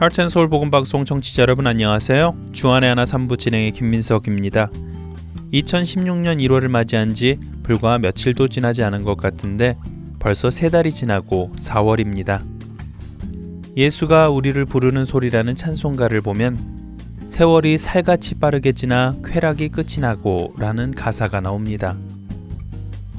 [0.00, 2.34] 하트앤서울 복음방송 청취자 여러분 안녕하세요.
[2.52, 4.70] 주안의 하나 3부 진행의 김민석입니다.
[5.52, 9.76] 2016년 1월을 맞이한 지 불과 며칠도 지나지 않은 것 같은데
[10.18, 12.40] 벌써 세 달이 지나고 4월입니다.
[13.76, 16.56] 예수가 우리를 부르는 소리라는 찬송가를 보면
[17.26, 21.98] 세월이 살같이 빠르게 지나 쾌락이 끝이 나고 라는 가사가 나옵니다.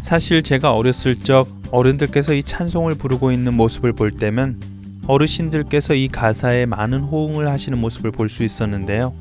[0.02, 4.71] 사실 제가 어렸을 적 어른들께서 이 찬송을 부르고 있는 모습을 볼 때면
[5.16, 9.14] 어르신들께서 이 가사에 많은 호응을 하시는 모습을 볼 수 있었는데요.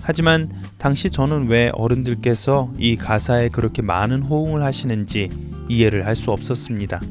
[0.00, 5.28] 하지만 당시 저는 왜 어른들께서 이 가사에 그렇게 많은 호응을 하시는지
[5.68, 7.02] 이해를 할 수 없었습니다.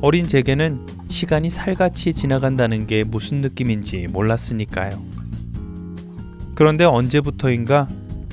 [0.00, 5.00] 어린 제게는 시간이 살같이 지나간다는 게 무슨 느낌인지 몰랐으니까요.
[6.56, 7.86] 그런데 언제부터인가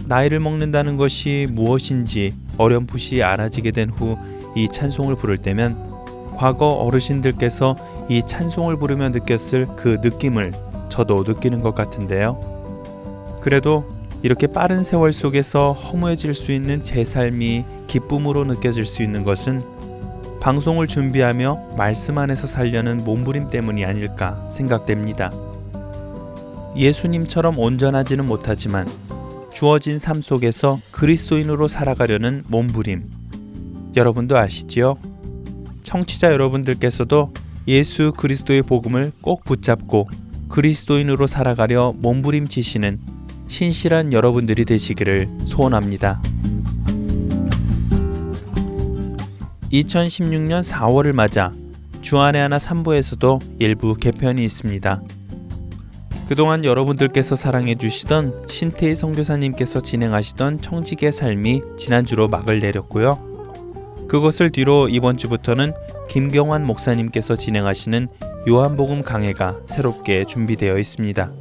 [0.08, 4.18] 나이를 먹는다는 것이 무엇인지 어렴풋이 알아지게 된 후
[4.56, 5.78] 이 찬송을 부를 때면
[6.36, 7.76] 과거 어르신들께서
[8.10, 10.52] 이 찬송을 부르며 느꼈을 그 느낌을
[10.90, 13.40] 저도 느끼는 것 같은데요.
[13.40, 13.88] 그래도
[14.24, 19.62] 이렇게 빠른 세월 속에서 허무해질 수 있는 제 삶이 기쁨으로 느껴질 수 있는 것은
[20.42, 25.32] 방송을 준비하며 말씀 안에서 살려는 몸부림 때문이 아닐까 생각됩니다.
[26.76, 28.88] 예수님처럼 온전하지는 못하지만
[29.54, 33.10] 주어진 삶 속에서 그리스도인으로 살아가려는 몸부림.
[33.96, 34.98] 여러분도 아시지요?
[35.84, 37.34] 청취자 여러분들께서도
[37.70, 40.10] 예수 그리스도의 복음을 꼭 붙잡고
[40.50, 43.00] 그리스도인으로 살아가려 몸부림치시는
[43.48, 46.20] 신실한 여러분들이 되시기를 소원합니다.
[49.72, 51.52] 2016년 4월을 맞아
[52.02, 55.04] 주안의 하나 3부에서도 일부 개편이 있습니다.
[56.28, 63.20] 그동안 여러분들께서 사랑해 주시던 신태희 선교사님께서 진행하시던 청직의 삶이 지난주로 막을 내렸고요.
[64.08, 65.74] 그것을 뒤로 이번 주부터는
[66.10, 68.08] 김경환 목사님께서 진행하시는
[68.48, 71.32] 요한복음 강해가 새롭게 준비되어 있습니다.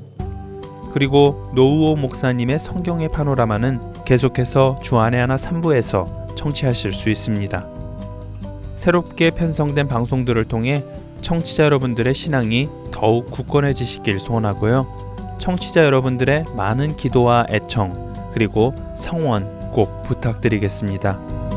[0.92, 7.66] 그리고 노우호 목사님의 성경의 파노라마는 계속해서 주안의 하나 3부에서 청취하실 수 있습니다.
[8.76, 10.84] 새롭게 편성된 방송들을 통해
[11.22, 14.86] 청취자 여러분들의 신앙이 더욱 굳건해지시길 소원하고요.
[15.38, 21.47] 청취자 여러분들의 많은 기도와 애청 그리고 성원 꼭 부탁드리겠습니다.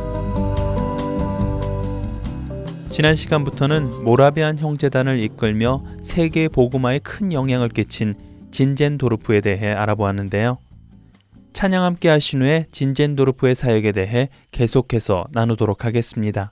[2.92, 8.14] 지난 시간부터는 모라비안 형제단을 이끌며 세계 보고마에 큰 영향을 끼친
[8.52, 10.58] 진젠도르프에 대해 알아보았는데요.
[11.54, 16.52] 찬양 함께 하신 후에 진젠도르프의 사역에 대해 계속해서 나누도록 하겠습니다.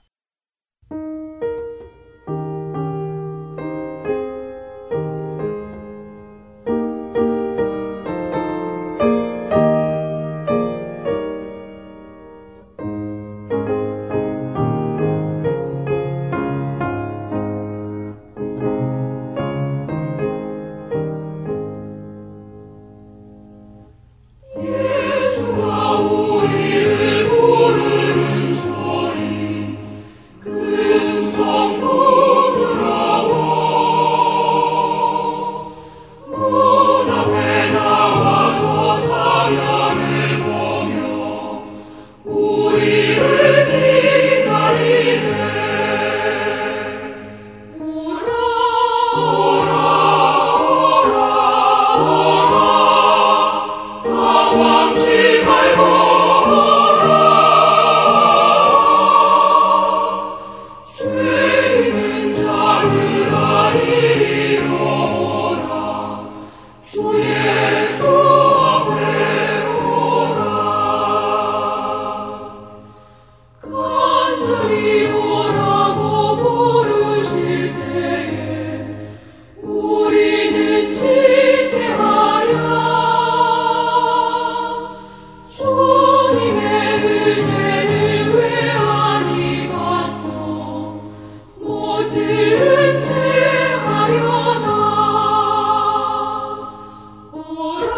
[97.60, 97.89] 그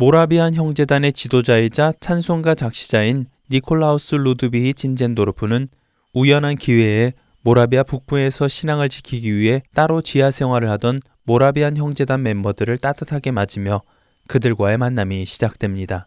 [0.00, 5.66] 모라비안 형제단의 지도자이자 찬송가 작시자인 니콜라우스 루드비히 진젠도르프는
[6.12, 13.32] 우연한 기회에 모라비아 북부에서 신앙을 지키기 위해 따로 지하 생활을 하던 모라비안 형제단 멤버들을 따뜻하게
[13.32, 13.82] 맞으며
[14.28, 16.06] 그들과의 만남이 시작됩니다.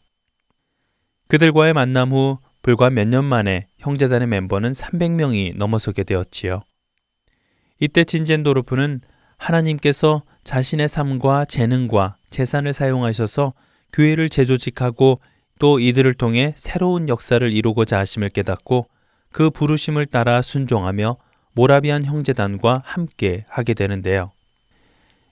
[1.28, 6.62] 그들과의 만남 후 불과 몇 년 만에 형제단의 멤버는 300명이 넘어서게 되었지요.
[7.82, 9.02] 이때 진젠도르프는
[9.36, 13.54] 하나님께서 자신의 삶과 재능과 재산을 사용하셔서
[13.94, 15.20] 교회를 재조직하고
[15.60, 18.88] 또 이들을 통해 새로운 역사를 이루고자 하심을 깨닫고
[19.32, 21.18] 그 부르심을 따라 순종하며
[21.54, 24.32] 모라비안 형제단과 함께 하게 되는데요.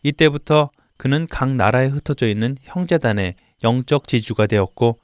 [0.03, 4.99] 이때부터 그는 각 나라에 흩어져 있는 형제단의 영적 지주가 되었고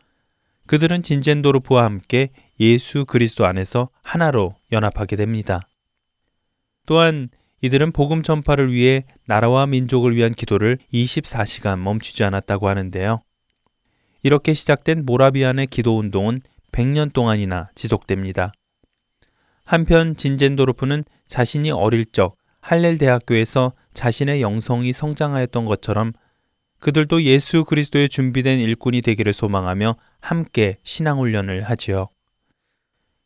[0.68, 2.30] 그들은 진젠도르프와 함께
[2.60, 5.62] 예수 그리스도 안에서 하나로 연합하게 됩니다.
[6.86, 7.30] 또한
[7.62, 13.22] 이들은 복음 전파를 위해 나라와 민족을 위한 기도를 24시간 멈추지 않았다고 하는데요.
[14.25, 16.42] 이렇게 시작된 모라비안의 기도 운동은
[16.72, 18.54] 100년 동안이나 지속됩니다.
[19.63, 26.13] 한편 진젠도르프는 자신이 어릴 적 할렐 대학교에서 자신의 영성이 성장하였던 것처럼
[26.80, 32.07] 그들도 예수 그리스도의 준비된 일꾼이 되기를 소망하며 함께 신앙훈련을 하지요.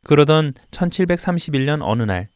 [0.03, 2.27] 그러던 1731년 어느 날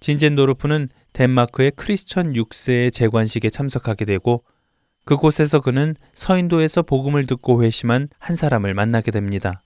[0.00, 4.42] 진젠도르프는 덴마크의 크리스천 6세의 재관식에 참석하게 되고
[5.06, 9.62] 그곳에서 그는 서인도에서 복음을 듣고 회심한 한 사람을 만나게 됩니다.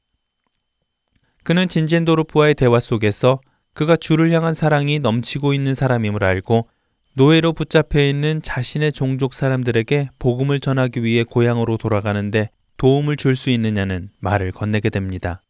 [1.43, 3.41] 그는 진젠도르프와의 대화 속에서
[3.73, 6.69] 그가 주를 향한 사랑이 넘치고 있는 사람임을 알고
[7.15, 14.11] 노예로 붙잡혀 있는 자신의 종족 사람들에게 복음을 전하기 위해 고향으로 돌아가는데 도움을 줄 수 있느냐는
[14.19, 15.43] 말을 건네게 됩니다.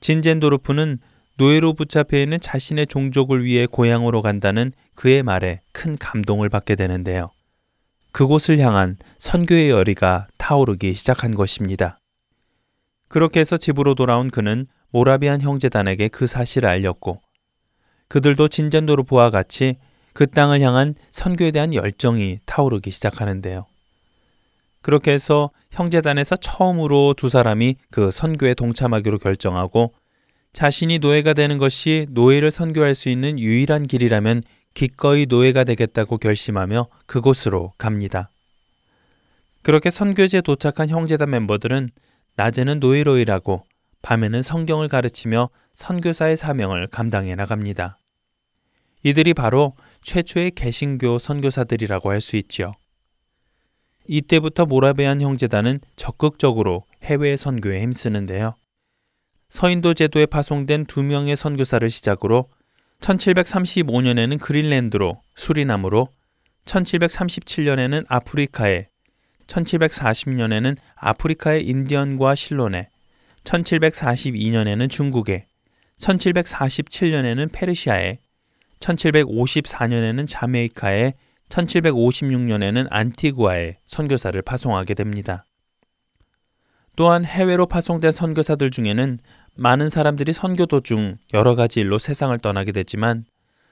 [0.00, 0.98] 진젠도르프는
[1.38, 7.30] 노예로 붙잡혀 있는 자신의 종족을 위해 고향으로 간다는 그의 말에 큰 감동을 받게 되는데요.
[8.12, 11.98] 그곳을 향한 선교의 열의가 타오르기 시작한 것입니다.
[13.08, 17.20] 그렇게 해서 집으로 돌아온 그는 모라비안 형제단에게 그 사실을 알렸고
[18.08, 19.76] 그들도 진젠도르프와 같이
[20.12, 23.66] 그 땅을 향한 선교에 대한 열정이 타오르기 시작하는데요.
[24.82, 29.92] 그렇게 해서 형제단에서 처음으로 두 사람이 그 선교에 동참하기로 결정하고
[30.52, 34.42] 자신이 노예가 되는 것이 노예를 선교할 수 있는 유일한 길이라면
[34.74, 38.30] 기꺼이 노예가 되겠다고 결심하며 그곳으로 갑니다.
[39.62, 41.90] 그렇게 선교지에 도착한 형제단 멤버들은
[42.36, 43.64] 낮에는 노예로 일하고
[44.02, 47.98] 밤에는 성경을 가르치며 선교사의 사명을 감당해 나갑니다.
[49.02, 52.72] 이들이 바로 최초의 개신교 선교사들이라고 할 수 있지요.
[54.06, 58.54] 이때부터 모라베안 형제단은 적극적으로 해외 선교에 힘쓰는데요.
[59.50, 62.48] 서인도 제도에 파송된 두 명의 선교사를 시작으로
[63.00, 66.08] 1735년에는 그린랜드로 수리남으로
[66.64, 68.88] 1737년에는 아프리카에
[69.46, 72.90] 1740년에는 아프리카의 인디언과 실론에
[73.44, 75.46] 1742년에는 중국에
[75.98, 78.18] 1747년에는 페르시아에
[78.80, 81.14] 1754년에는 자메이카에
[81.48, 85.44] 1756년에는 안티구아에 선교사를 파송하게 됩니다.
[86.96, 89.18] 또한 해외로 파송된 선교사들 중에는
[89.54, 93.24] 많은 사람들이 선교 도중 여러 가지 일로 세상을 떠나게 됐지만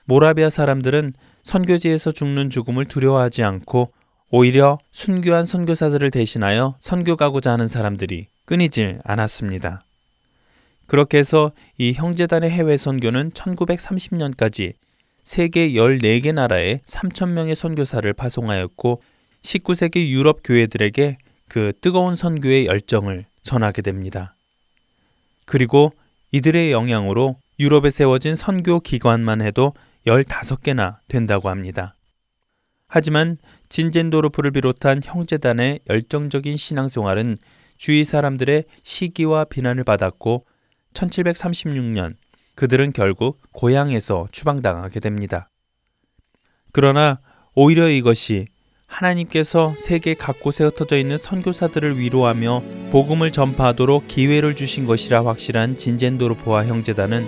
[0.04, 3.92] 모라비아 사람들은 선교지에서 죽는 죽음을 두려워하지 않고
[4.30, 9.82] 오히려 순교한 선교사들을 대신하여 선교 가고자 하는 사람들이 끊이질 않았습니다.
[10.87, 14.73] 그렇게 해서 이 형제단의 해외 선교는 1930년까지
[15.25, 19.02] 세계 14개 나라에 3천명의 선교사를 파송하였고
[19.42, 21.18] 19세기 유럽 교회들에게
[21.49, 24.35] 그 뜨거운 선교의 열정을 전하게 됩니다.
[25.48, 25.92] 그리고
[26.30, 29.72] 이들의 영향으로 유럽에 세워진 선교 기관만 해도
[30.06, 31.94] 15개나 된다고 합니다.
[32.86, 33.38] 하지만
[33.68, 37.38] 진젠도르프를 비롯한 형제단의 열정적인 신앙생활은
[37.76, 40.46] 주위 사람들의 시기와 비난을 받았고
[40.94, 42.14] 1736년
[42.54, 45.48] 그들은 결국 고향에서 추방당하게 됩니다.
[46.72, 47.20] 그러나
[47.54, 48.46] 오히려 이것이
[48.88, 57.26] 하나님께서 세계 각곳에 흩어져 있는 선교사들을 위로하며 복음을 전파하도록 기회를 주신 것이라 확실한 진젠도르포와 형제단은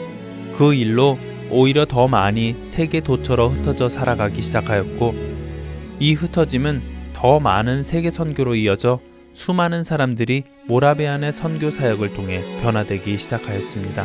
[0.57, 1.19] 그 일로
[1.51, 5.15] 오히려 더 많이 세계 도처로 흩어져 살아가기 시작하였고
[6.01, 6.83] 이 흩어짐은
[7.15, 8.99] 더 많은 세계 선교로 이어져
[9.33, 14.05] 수많은 사람들이 모라베안의 선교 사역을 통해 변화되기 시작하였습니다.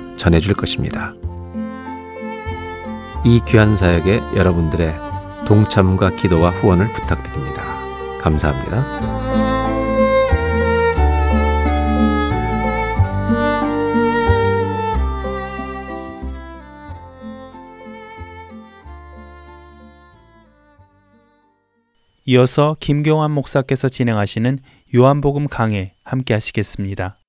[0.17, 1.13] 전해줄 것입니다.
[3.23, 4.95] 이 귀한 사역에 여러분들의
[5.45, 7.63] 동참과 기도와 후원을 부탁드립니다.
[8.19, 9.21] 감사합니다.
[22.25, 24.59] 이어서 김경환 목사께서 진행하시는
[24.95, 27.20] 요한복음 강해 함께 하시겠습니다.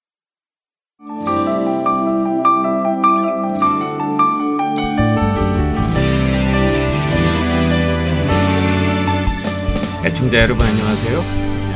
[10.23, 11.25] 애청자 여러분 안녕하세요.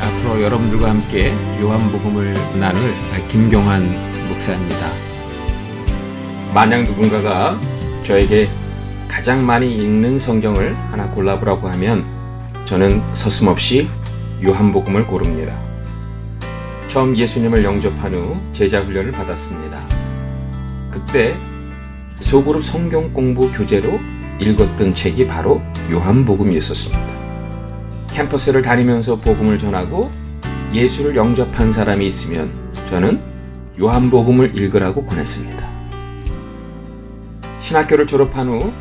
[0.01, 2.95] 앞으로 여러분들과 함께 요한복음을 나눌
[3.27, 4.93] 김경환 목사입니다.
[6.55, 7.59] 만약 누군가가
[8.05, 8.47] 저에게
[9.09, 12.07] 가장 많이 읽는 성경을 하나 골라보라고 하면
[12.67, 13.89] 저는 서슴없이
[14.45, 15.61] 요한복음을 고릅니다.
[16.87, 19.81] 처음 예수님을 영접한 후 제자 훈련을 받았습니다.
[20.93, 21.37] 그때
[22.21, 23.99] 소그룹 성경 공부 교재로
[24.41, 27.26] 읽었던 책이 바로 요한복음이었습니다.
[28.17, 30.11] 캠퍼스를 다니면서 복음을 전하고
[30.73, 32.51] 예수를 영접한 사람이 있으면
[32.87, 33.21] 저는
[33.79, 35.69] 요한복음을 읽으라고 권했습니다.
[37.61, 38.73] 신학교를 졸업한 후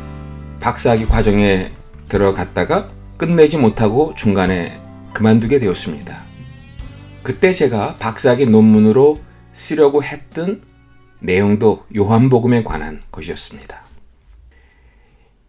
[0.60, 1.70] 박사학위 과정에
[2.08, 4.80] 들어갔다가 끝내지 못하고 중간에
[5.12, 6.24] 그만두게 되었습니다.
[7.22, 9.20] 그때 제가 박사학위 논문으로
[9.52, 10.62] 쓰려고 했던
[11.20, 13.84] 내용도 요한복음에 관한 것이었습니다.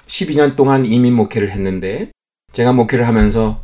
[0.08, 2.12] 12년 동안 이민 목회를 했는데
[2.52, 3.62] 제가 목회를 하면서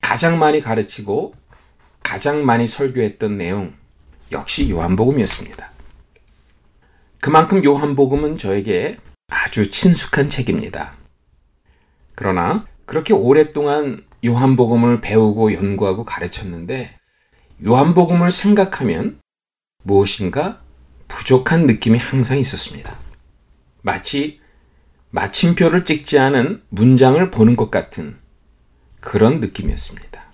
[0.00, 1.34] 가장 많이 가르치고
[2.02, 3.74] 가장 많이 설교했던 내용
[4.32, 5.70] 역시 요한복음이었습니다.
[7.20, 8.96] 그만큼 요한복음은 저에게
[9.28, 10.92] 아주 친숙한 책입니다.
[12.14, 16.96] 그러나 그렇게 오랫동안 요한복음을 배우고 연구하고 가르쳤는데
[17.64, 19.20] 요한복음을 생각하면
[19.82, 20.60] 무엇인가
[21.08, 22.96] 부족한 느낌이 항상 있었습니다.
[23.82, 24.40] 마치
[25.10, 28.19] 마침표를 찍지 않은 문장을 보는 것 같은
[29.00, 30.24] 그런 느낌이었습니다.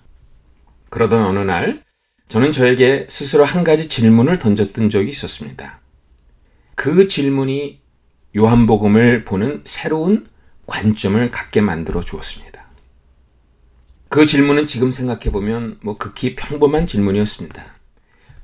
[0.89, 1.83] 그러던 어느 날
[2.29, 5.79] 저는 저에게 스스로 한 가지 질문을 던졌던 적이 있었습니다.
[6.75, 7.81] 그 질문이
[8.35, 10.27] 요한복음을 보는 새로운
[10.65, 12.67] 관점을 갖게 만들어 주었습니다.
[14.09, 17.63] 그 질문은 지금 생각해 보면 뭐 극히 평범한 질문이었습니다.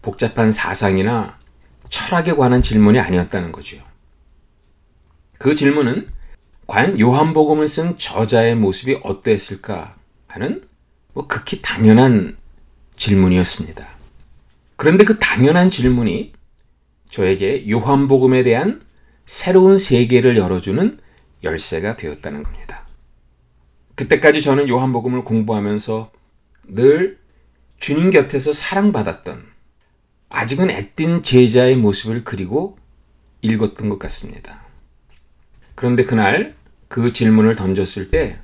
[0.01, 1.38] 복잡한 사상이나
[1.89, 3.77] 철학에 관한 질문이 아니었다는 거죠.
[5.39, 6.09] 그 질문은
[6.67, 9.95] 과연 요한복음을 쓴 저자의 모습이 어땠을까
[10.34, 10.63] 하는
[11.13, 12.38] 뭐 극히 당연한
[12.98, 13.88] 질문이었습니다.
[14.76, 16.34] 그런데 그 당연한 질문이
[17.10, 18.82] 저에게 요한복음에 대한
[19.26, 21.00] 새로운 세계를 열어주는
[21.43, 22.88] 열쇠가 되었다는 겁니다.
[23.93, 26.12] 그때까지 저는 요한복음을 공부하면서
[26.69, 27.19] 늘
[27.78, 29.43] 주님 곁에서 사랑받았던
[30.30, 32.76] 아직은 애띤 제자의 모습을 그리고
[33.43, 34.63] 읽었던 것 같습니다.
[35.76, 36.56] 그런데 그날
[36.88, 38.39] 그 질문을 던졌을 때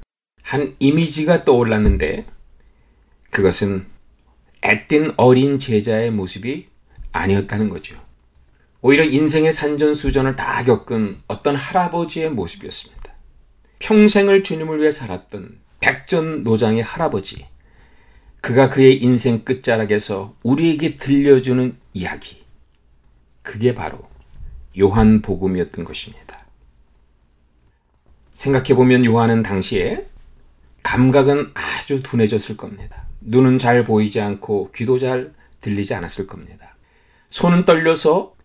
[0.50, 2.26] 한 이미지가 떠올랐는데
[3.30, 3.86] 그것은
[4.64, 6.70] 애띤 어린 제자의 모습이
[7.12, 7.96] 아니었다는 거죠.
[8.82, 13.14] 오히려 인생의 산전수전을 다 겪은 어떤 할아버지의 모습이었습니다.
[13.78, 17.46] 평생을 주님을 위해 살았던 백전노장의 할아버지.
[18.42, 22.44] 그가 그의 인생 끝자락에서 우리에게 들려주는 이야기.
[23.44, 24.00] 그게 바로
[24.80, 26.44] 요한복음이었던 것입니다.
[28.32, 30.10] 생각해보면 요한은 당시에
[30.84, 33.08] 감각은 아주 둔해졌을 겁니다.
[33.22, 36.76] 눈은 잘 보이지 않고 귀도 잘 들리지 않았을 겁니다.
[37.30, 38.36] 손은 떨려서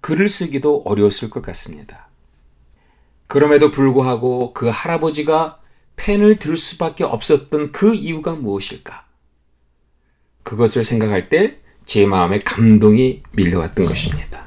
[0.00, 2.08] 글을 쓰기도 어려웠을 것 같습니다.
[3.26, 5.60] 그럼에도 불구하고 그 할아버지가
[5.96, 9.06] 펜을 들 수밖에 없었던 그 이유가 무엇일까?
[10.42, 14.46] 그것을 생각할 때 제 마음에 감동이 밀려왔던 것입니다.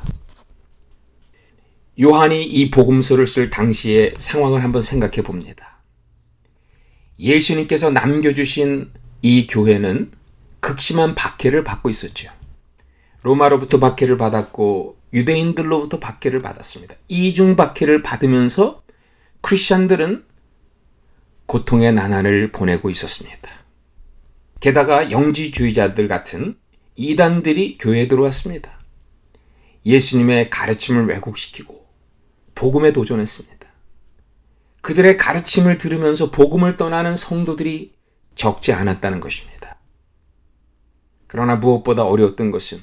[2.00, 5.73] 요한이 이 복음서를 쓸 당시의 상황을 한번 생각해 봅니다.
[7.24, 10.12] 예수님께서 남겨주신 이 교회는
[10.60, 12.30] 극심한 박해를 받고 있었죠.
[13.24, 16.96] 로마로부터 박해를 받았고 유대인들로부터 박해를 받았습니다.
[17.08, 18.84] 이중 박해를 받으면서
[19.42, 20.26] 크리스천들은
[21.46, 23.50] 고통의 나날을 보내고 있었습니다.
[24.60, 26.56] 게다가 영지주의자들 같은
[26.96, 28.80] 이단들이 교회에 들어왔습니다.
[29.86, 31.86] 예수님의 가르침을 왜곡시키고
[32.56, 33.53] 복음에 도전했습니다.
[34.84, 37.94] 그들의 가르침을 들으면서 복음을 떠나는 성도들이
[38.36, 39.78] 적지 않았다는 것입니다.
[41.26, 42.82] 그러나 무엇보다 어려웠던 것은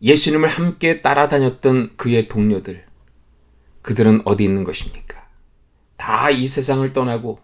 [0.00, 2.86] 예수님을 함께 따라다녔던 그의 동료들,
[3.82, 5.28] 그들은 어디 있는 것입니까?
[5.98, 7.38] 다 이 세상을 떠나고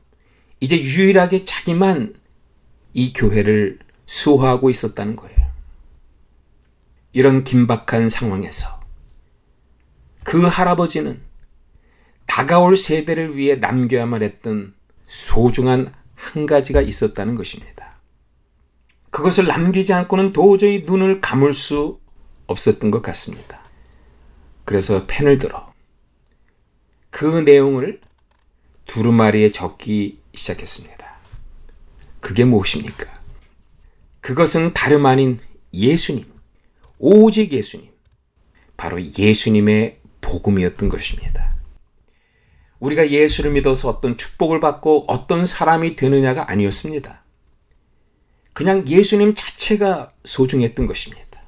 [0.60, 2.14] 이제 유일하게 자기만
[2.94, 5.52] 이 교회를 수호하고 있었다는 거예요.
[7.12, 8.80] 이런 긴박한 상황에서
[10.24, 11.31] 그 할아버지는
[12.26, 14.74] 다가올 세대를 위해 남겨야만 했던
[15.06, 18.00] 소중한 한 가지가 있었다는 것입니다.
[19.10, 22.00] 그것을 남기지 않고는 도저히 눈을 감을 수
[22.46, 23.62] 없었던 것 같습니다.
[24.64, 25.72] 그래서 펜을 들어
[27.10, 28.00] 그 내용을
[28.86, 31.02] 두루마리에 적기 시작했습니다.
[32.20, 33.20] 그게 무엇입니까?
[34.20, 35.40] 그것은 다름 아닌
[35.74, 36.24] 예수님,
[36.98, 37.90] 오직 예수님,
[38.76, 41.51] 바로 예수님의 복음이었던 것입니다.
[42.82, 47.22] 우리가 예수를 믿어서 어떤 축복을 받고 어떤 사람이 되느냐가 아니었습니다.
[48.52, 51.42] 그냥 예수님 자체가 소중했던 것입니다.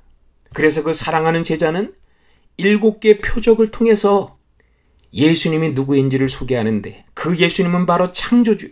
[0.53, 1.93] 그래서 그 사랑하는 제자는
[2.57, 4.39] 일곱 개 표적을 통해서
[5.13, 8.71] 예수님이 누구인지를 소개하는데 그 예수님은 바로 창조주요,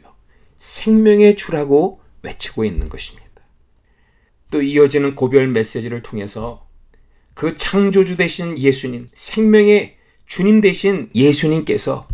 [0.55, 3.27] 생명의 주라고 외치고 있는 것입니다.
[4.53, 6.69] 또 이어지는 고별 메시지를 통해서
[7.35, 9.97] 그 창조주 되신 예수님, 생명의
[10.27, 12.07] 주님 되신 예수님께서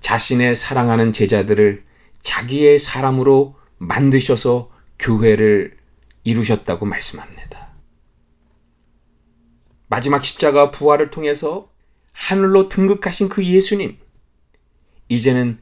[0.00, 1.84] 자신의 사랑하는 제자들을
[2.22, 5.76] 자기의 사람으로 만드셔서 교회를
[6.24, 7.70] 이루셨다고 말씀합니다.
[9.88, 11.70] 마지막 십자가 부활을 통해서
[12.12, 13.96] 하늘로 등극하신 그 예수님,
[15.08, 15.58] 이제는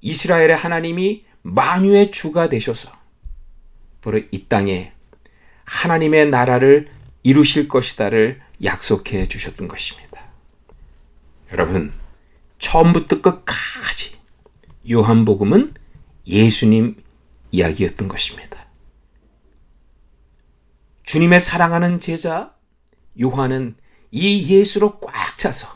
[0.00, 2.90] 이스라엘의 하나님이 만유의 주가 되셔서
[4.00, 4.92] 바로 이 땅에
[5.64, 6.88] 하나님의 나라를
[7.22, 10.24] 이루실 것이다를 약속해 주셨던 것입니다.
[11.52, 11.92] 여러분,
[12.58, 14.16] 처음부터 끝까지
[14.90, 15.74] 요한복음은
[16.26, 16.96] 예수님
[17.50, 18.66] 이야기였던 것입니다.
[21.04, 22.54] 주님의 사랑하는 제자
[23.20, 23.76] 요한은
[24.10, 25.68] 이 예수로 꽉 차서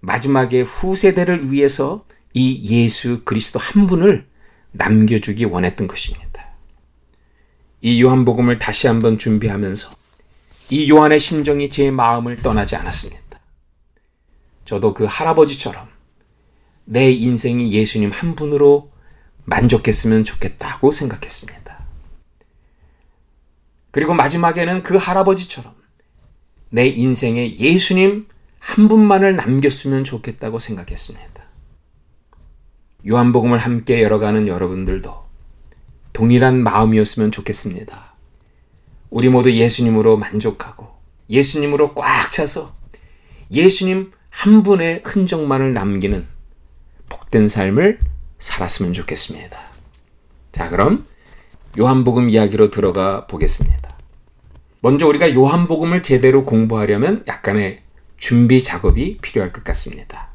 [0.00, 4.28] 마지막에 후세대를 위해서 이 예수 그리스도 한 분을
[4.72, 6.26] 남겨주기 원했던 것입니다.
[7.80, 9.90] 이 요한복음을 다시 한번 준비하면서
[10.70, 13.40] 이 요한의 심정이 제 마음을 떠나지 않았습니다.
[14.64, 15.95] 저도 그 할아버지처럼
[16.86, 18.90] 내 인생이 예수님 한 분으로
[19.44, 21.84] 만족했으면 좋겠다고 생각했습니다.
[23.90, 25.74] 그리고 마지막에는 그 할아버지처럼
[26.70, 31.26] 내 인생에 예수님 한 분만을 남겼으면 좋겠다고 생각했습니다.
[33.08, 35.26] 요한복음을 함께 열어가는 여러분들도
[36.12, 38.14] 동일한 마음이었으면 좋겠습니다.
[39.10, 40.88] 우리 모두 예수님으로 만족하고
[41.30, 42.74] 예수님으로 꽉 차서
[43.52, 46.35] 예수님 한 분의 흔적만을 남기는
[47.08, 48.00] 복된 삶을
[48.38, 49.58] 살았으면 좋겠습니다.
[50.52, 51.06] 자, 그럼
[51.78, 53.96] 요한복음 이야기로 들어가 보겠습니다.
[54.80, 57.82] 먼저 우리가 요한복음을 제대로 공부하려면 약간의
[58.16, 60.32] 준비 작업이 필요할 것 같습니다.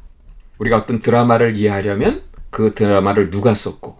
[0.58, 3.96] 우리가 어떤 드라마를 이해하려면 그 드라마를 누가 썼고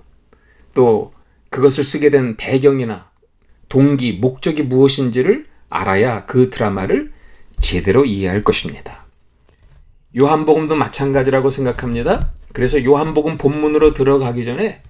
[0.75, 1.13] 또
[1.51, 3.11] 그것을 쓰게 된 배경이나
[3.69, 7.13] 동기, 목적이 무엇인지를 알아야 그 드라마를
[7.61, 9.02] 제대로 이해할 것입니다.
[10.17, 12.33] 요한복음도 마찬가지라고 생각합니다.
[12.53, 14.83] 그래서 요한복음 본문으로 들어가기 전에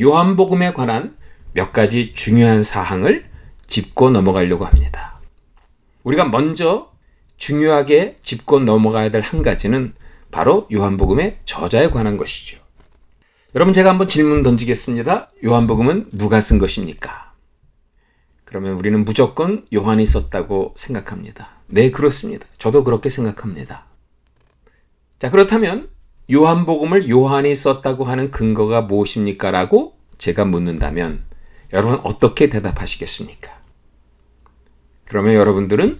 [0.00, 1.16] 요한복음에 관한
[1.54, 3.26] 몇 가지 중요한 사항을
[3.66, 5.18] 짚고 넘어가려고 합니다.
[6.04, 6.92] 우리가 먼저
[7.36, 9.94] 중요하게 짚고 넘어가야 될 한 가지는
[10.30, 12.58] 바로 요한복음의 저자에 관한 것이죠.
[13.54, 15.30] 여러분 제가 한번 질문 던지겠습니다.
[15.44, 17.32] 요한복음은 누가 쓴 것입니까?
[18.44, 21.50] 그러면 우리는 무조건 요한이 썼다고 생각합니다.
[21.66, 22.46] 네, 그렇습니다.
[22.58, 23.87] 저도 그렇게 생각합니다.
[25.18, 25.90] 자, 그렇다면
[26.30, 29.50] 요한복음을 요한이 썼다고 하는 근거가 무엇입니까?
[29.50, 31.24] 라고 제가 묻는다면
[31.72, 33.58] 여러분 어떻게 대답하시겠습니까?
[35.06, 35.98] 그러면 여러분들은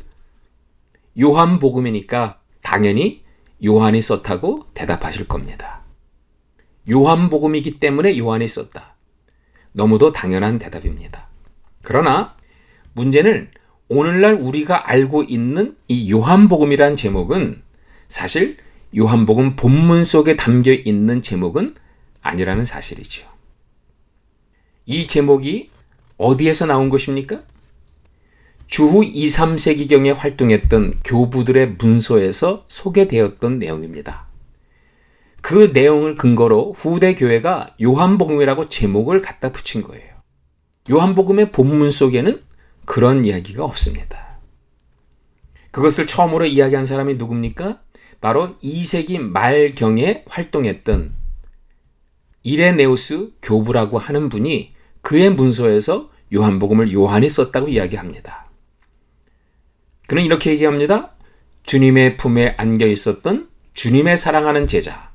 [1.19, 3.25] 요한복음이니까 당연히
[3.65, 5.83] 요한이 썼다고 대답하실 겁니다.
[6.89, 8.95] 요한복음이기 때문에 요한이 썼다.
[9.73, 11.29] 너무도 당연한 대답입니다.
[11.83, 12.37] 그러나
[12.93, 13.51] 문제는
[13.89, 17.63] 오늘날 우리가 알고 있는 이 요한복음이란 제목은
[18.09, 18.59] 사실
[18.97, 21.75] 요한복음 본문 속에 담겨 있는 제목은
[22.23, 23.27] 아니라는 사실이지요.
[24.87, 25.71] 이 제목이
[26.17, 27.43] 어디에서 나온 것입니까?
[28.67, 34.29] 주후 2, 3세기경에 활동했던 교부들의 문서에서 소개되었던 내용입니다.
[35.41, 40.07] 그 내용을 근거로 후대 교회가 요한복음이라고 제목을 갖다 붙인 거예요.
[40.91, 42.43] 요한복음의 본문 속에는
[42.85, 44.39] 그런 이야기가 없습니다.
[45.71, 47.81] 그것을 처음으로 이야기한 사람이 누굽니까?
[48.21, 51.15] 바로 2세기 말경에 활동했던
[52.43, 58.51] 이레네우스 교부라고 하는 분이 그의 문서에서 요한복음을 요한이 썼다고 이야기합니다.
[60.07, 61.11] 그는 이렇게 얘기합니다.
[61.63, 65.13] 주님의 품에 안겨 있었던 주님의 사랑하는 제자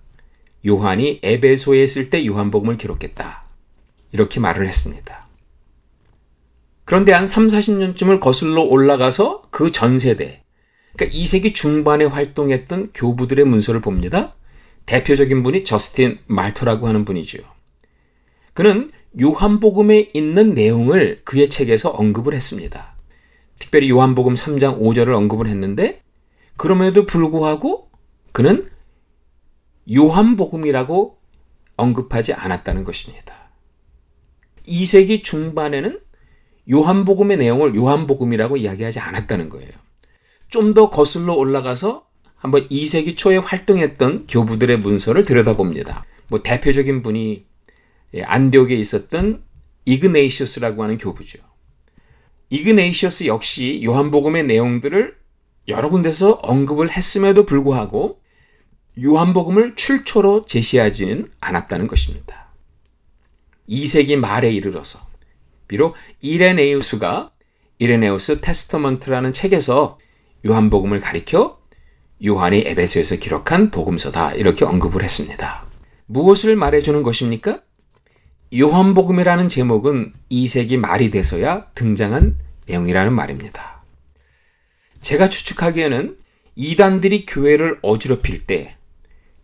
[0.65, 3.43] 요한이 에베소에 있을 때 요한복음을 기록했다.
[4.11, 5.27] 이렇게 말을 했습니다.
[6.85, 10.42] 그런데 한 3, 40년쯤을 거슬러 올라가서 그 전 세대,
[10.95, 14.35] 그러니까 2세기 중반에 활동했던 교부들의 문서를 봅니다.
[14.85, 17.39] 대표적인 분이 저스틴 말터라고 하는 분이죠.
[18.53, 22.95] 그는 요한복음에 있는 내용을 그의 책에서 언급을 했습니다.
[23.57, 26.01] 특별히 요한복음 3장 5절을 언급을 했는데
[26.57, 27.89] 그럼에도 불구하고
[28.31, 28.67] 그는
[29.91, 31.17] 요한복음이라고
[31.75, 33.51] 언급하지 않았다는 것입니다.
[34.67, 35.99] 2세기 중반에는
[36.71, 39.71] 요한복음의 내용을 요한복음이라고 이야기하지 않았다는 거예요.
[40.53, 46.05] 좀 더 거슬러 올라가서 한번 2세기 초에 활동했던 교부들의 문서를 들여다봅니다.
[46.27, 47.45] 뭐 대표적인 분이
[48.23, 49.43] 안디옥에 있었던
[49.85, 51.39] 이그네이시우스라고 하는 교부죠.
[52.51, 55.15] 이그네이시우스 역시 요한복음의 내용들을
[55.69, 58.21] 여러 군데서 언급을 했음에도 불구하고
[59.03, 62.53] 요한복음을 출처로 제시하지는 않았다는 것입니다.
[63.67, 64.99] 2세기 말에 이르러서
[65.67, 67.31] 비록 이레네우스가
[67.79, 69.97] 이레네우스 testament라는 책에서
[70.45, 71.59] 요한복음을 가리켜
[72.23, 75.65] 요한이 에베소에서 기록한 복음서다 이렇게 언급을 했습니다.
[76.05, 77.61] 무엇을 말해주는 것입니까?
[78.55, 83.83] 요한복음이라는 제목은 2세기 말이 돼서야 등장한 내용이라는 말입니다.
[85.01, 86.17] 제가 추측하기에는
[86.55, 88.77] 이단들이 교회를 어지럽힐 때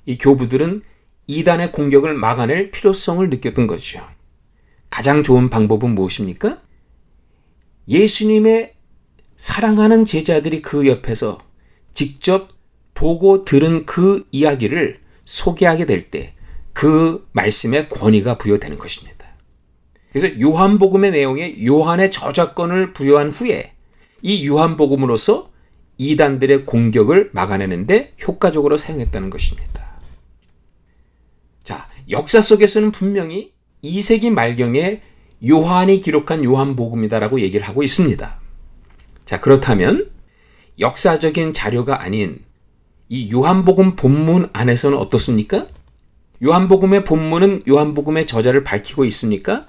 [0.10, 0.82] 이 교부들은
[1.28, 4.04] 이단의 공격을 막아낼 필요성을 느꼈던 거죠.
[4.90, 6.64] 가장 좋은 방법은 무엇입니까?
[7.88, 8.74] 예수님의
[9.40, 11.38] 사랑하는 제자들이 그 옆에서
[11.94, 12.50] 직접
[12.94, 16.34] 보고 들은 그 이야기를 소개하게 될 때
[16.80, 19.26] 그 말씀에 권위가 부여되는 것입니다.
[20.14, 23.74] 그래서 요한복음의 내용에 요한의 저작권을 부여한 후에
[24.22, 25.50] 이 요한복음으로서
[25.98, 30.00] 이단들의 공격을 막아내는데 효과적으로 사용했다는 것입니다.
[31.64, 33.52] 자, 역사 속에서는 분명히
[33.84, 35.02] 2세기 말경에
[35.46, 38.39] 요한이 기록한 요한복음이다라고 얘기를 하고 있습니다.
[39.30, 40.10] 자, 그렇다면
[40.80, 42.44] 역사적인 자료가 아닌
[43.10, 45.68] 이 요한복음 본문 안에서는 어떻습니까?
[46.44, 49.68] 요한복음의 본문은 요한복음의 저자를 밝히고 있습니까?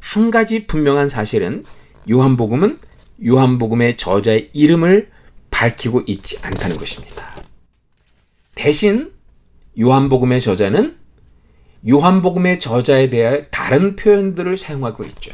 [0.00, 1.64] 한 가지 분명한 사실은
[2.10, 2.80] 요한복음은
[3.24, 5.08] 요한복음의 저자의 이름을
[5.52, 7.32] 밝히고 있지 않다는 것입니다.
[8.56, 9.12] 대신
[9.78, 10.96] 요한복음의 저자는
[11.88, 15.32] 요한복음의 저자에 대해 다른 표현들을 사용하고 있죠.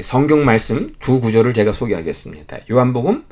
[0.00, 2.60] 성경 말씀 두 구절을 제가 소개하겠습니다.
[2.70, 3.24] 요한복음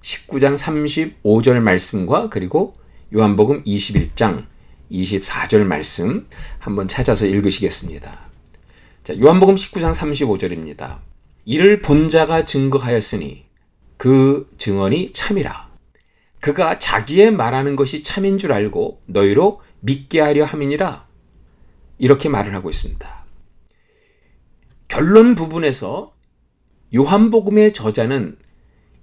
[0.00, 2.72] 19장 35절 말씀과 그리고
[3.14, 4.46] 요한복음 21장
[4.90, 6.26] 24절 말씀
[6.58, 8.30] 한번 찾아서 읽으시겠습니다.
[9.04, 11.00] 자, 요한복음 19장 35절입니다.
[11.44, 13.44] 이를 본 자가 증거하였으니
[13.98, 15.68] 그 증언이 참이라.
[16.40, 21.06] 그가 자기의 말하는 것이 참인 줄 알고 너희로 믿게 하려 함이니라.
[21.98, 23.17] 이렇게 말을 하고 있습니다.
[24.88, 26.14] 결론 부분에서
[26.94, 28.38] 요한복음의 저자는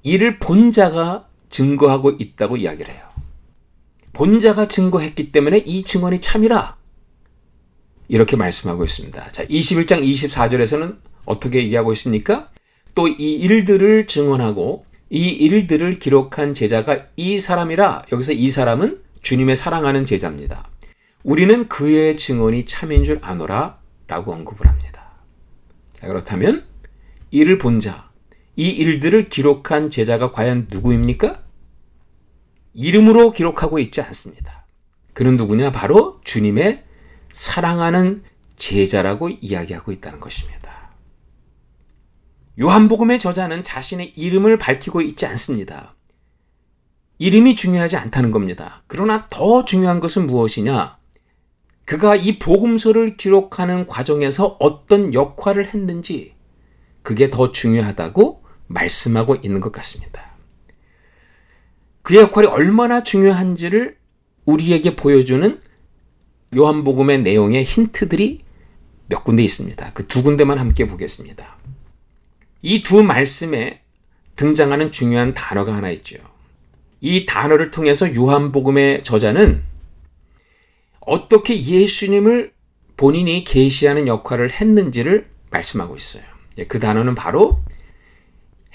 [0.03, 3.03] 이를 본 자가 증거하고 있다고 이야기를 해요.
[4.13, 6.77] 본 자가 증거했기 때문에 이 증언이 참이라.
[8.07, 9.31] 이렇게 말씀하고 있습니다.
[9.31, 12.49] 자, 21장 24절에서는 어떻게 얘기하고 있습니까?
[12.93, 20.05] 또 이 일들을 증언하고 이 일들을 기록한 제자가 이 사람이라 여기서 이 사람은 주님의 사랑하는
[20.05, 20.69] 제자입니다.
[21.23, 24.94] 우리는 그의 증언이 참인 줄 아노라 라고 언급을 합니다.
[26.05, 26.63] 자, 그렇다면
[27.31, 28.11] 이를 본 자,
[28.55, 31.41] 이 일들을 기록한 제자가 과연 누구입니까?
[32.75, 34.67] 이름으로 기록하고 있지 않습니다.
[35.13, 35.71] 그는 누구냐?
[35.71, 36.83] 바로 주님의
[37.31, 38.23] 사랑하는
[38.55, 40.91] 제자라고 이야기하고 있다는 것입니다.
[42.59, 45.95] 요한복음의 저자는 자신의 이름을 밝히고 있지 않습니다.
[47.17, 48.83] 이름이 중요하지 않다는 겁니다.
[48.85, 50.94] 그러나 더 중요한 것은 무엇이냐?
[51.85, 56.33] 그가 이 복음서를 기록하는 과정에서 어떤 역할을 했는지
[57.03, 60.35] 그게 더 중요하다고 말씀하고 있는 것 같습니다.
[62.01, 63.97] 그의 역할이 얼마나 중요한지를
[64.45, 65.59] 우리에게 보여주는
[66.55, 68.41] 요한복음의 내용의 힌트들이
[69.07, 69.93] 몇 군데 있습니다.
[69.93, 71.57] 그 두 군데만 함께 보겠습니다.
[72.63, 73.81] 이 두 말씀에
[74.35, 76.17] 등장하는 중요한 단어가 하나 있죠.
[77.01, 79.63] 이 단어를 통해서 요한복음의 저자는
[81.05, 82.53] 어떻게 예수님을
[82.97, 86.23] 본인이 계시하는 역할을 했는지를 말씀하고 있어요.
[86.57, 87.61] 예, 그 단어는 바로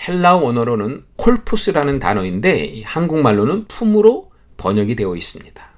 [0.07, 5.71] 헬라 원어로는 콜포스라는 단어인데 한국말로는 품으로 번역이 되어 있습니다.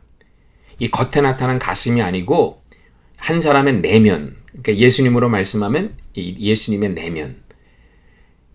[0.79, 2.63] 이 겉에 나타난 가슴이 아니고
[3.17, 7.43] 한 사람의 내면, 그러니까 예수님으로 말씀하면 예수님의 내면.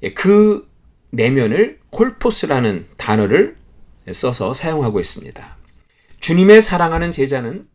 [0.04, 0.70] 예, 그
[1.12, 3.56] 내면을 콜포스라는 단어를
[4.12, 5.58] 써서 사용하고 있습니다.
[6.20, 7.68] 주님의 사랑하는 제자는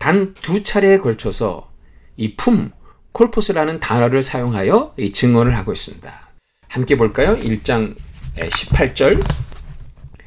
[0.00, 1.70] 단 두 차례에 걸쳐서
[2.16, 2.70] 이 품,
[3.12, 6.12] 콜포스라는 단어를 사용하여 이 증언을 하고 있습니다.
[6.68, 7.36] 함께 볼까요?
[7.36, 7.94] 1장
[8.34, 9.22] 18절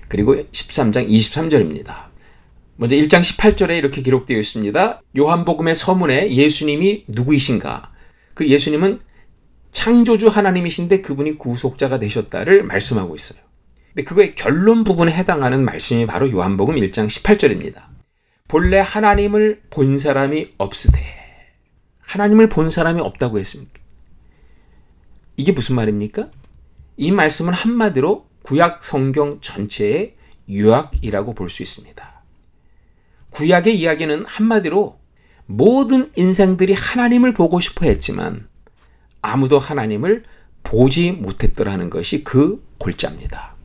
[0.09, 2.11] 그리고 13장 23절입니다.
[2.75, 5.01] 먼저 1장 18절에 이렇게 기록되어 있습니다.
[5.17, 7.91] 요한복음의 서문에 예수님이 누구이신가?
[8.35, 8.99] 그 예수님은
[9.71, 13.39] 창조주 하나님이신데 그분이 구속자가 되셨다를 말씀하고 있어요.
[13.87, 17.92] 근데 그거의 결론 부분에 해당하는 말씀이 바로 요한복음 1장 18절입니다.
[18.47, 20.99] 본래 하나님을 본 사람이 없으되
[21.99, 23.81] 하나님을 본 사람이 없다고 했습니까?
[25.37, 26.29] 이게 무슨 말입니까?
[26.97, 30.15] 이 말씀은 한마디로 구약 성경 전체의
[30.47, 32.13] 유학이라고 볼 수 있습니다.
[33.29, 34.99] 구약의 이야기는 한마디로
[35.45, 38.47] 모든 인생들이 하나님을 보고 싶어 했지만
[39.21, 40.23] 아무도 하나님을
[40.61, 43.55] 보지 못했더라는 것이 그 골자입니다.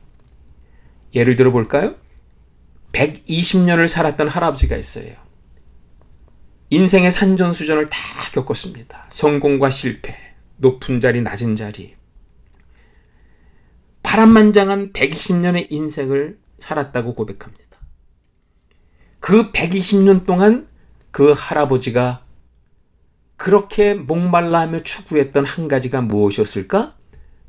[1.13, 1.95] 예를 들어 볼까요?
[2.91, 5.13] 120년을 살았던 할아버지가 있어요.
[6.69, 7.99] 인생의 산전수전을 다
[8.31, 9.07] 겪었습니다.
[9.09, 10.15] 성공과 실패,
[10.57, 11.95] 높은 자리, 낮은 자리.
[14.03, 17.77] 파란만장한 120년의 인생을 살았다고 고백합니다.
[19.19, 20.67] 그 120년 동안
[21.11, 22.23] 그 할아버지가
[23.35, 26.95] 그렇게 목말라 하며 추구했던 한 가지가 무엇이었을까?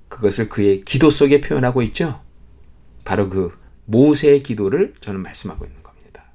[0.09, 2.21] 그것을 그의 기도 속에 표현하고 있죠.
[3.05, 3.53] 바로 그
[3.91, 6.33] 모세의 기도를 저는 말씀하고 있는 겁니다.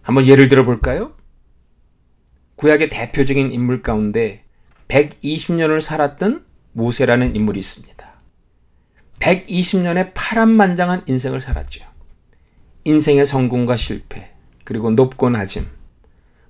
[0.00, 1.16] 한번 예를 들어 볼까요?
[2.56, 4.44] 구약의 대표적인 인물 가운데
[4.86, 8.12] 120년을 살았던 모세라는 인물이 있습니다.
[9.18, 11.84] 120년의 파란만장한 인생을 살았죠.
[12.84, 14.32] 인생의 성공과 실패,
[14.64, 15.68] 그리고 높고 낮음,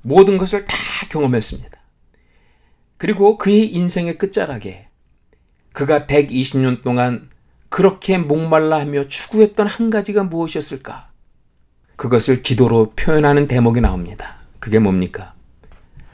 [0.02, 0.76] 모든 것을 다
[1.08, 1.80] 경험했습니다.
[2.98, 4.88] 그리고 그의 인생의 끝자락에
[5.72, 7.30] 그가 120년 동안
[7.72, 11.08] 그렇게 목말라 하며 추구했던 한 가지가 무엇이었을까?
[11.96, 14.40] 그것을 기도로 표현하는 대목이 나옵니다.
[14.58, 15.32] 그게 뭡니까?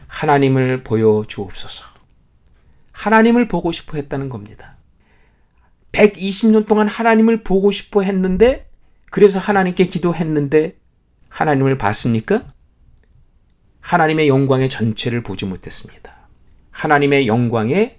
[0.07, 1.85] 하나님을 보여 주옵소서.
[2.93, 4.77] 하나님을 보고 싶어 했다는 겁니다.
[5.91, 8.71] 120년 동안 하나님을 보고 싶어 했는데,
[9.11, 10.79] 그래서 하나님께 기도했는데,
[11.29, 12.47] 하나님을 봤습니까?
[13.81, 16.29] 하나님의 영광의 전체를 보지 못했습니다.
[16.71, 17.99] 하나님의 영광의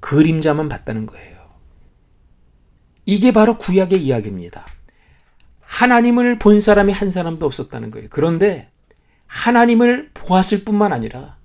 [0.00, 1.37] 그림자만 봤다는 거예요.
[3.08, 4.66] 이게 바로 구약의 이야기입니다.
[5.60, 8.08] 하나님을 본 사람이 한 사람도 없었다는 거예요.
[8.10, 8.68] 그런데
[9.26, 11.38] 하나님을 보았을 뿐만 아니라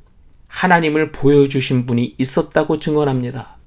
[0.49, 3.59] 하나님을 보여주신 분이 있었다고 증언합니다.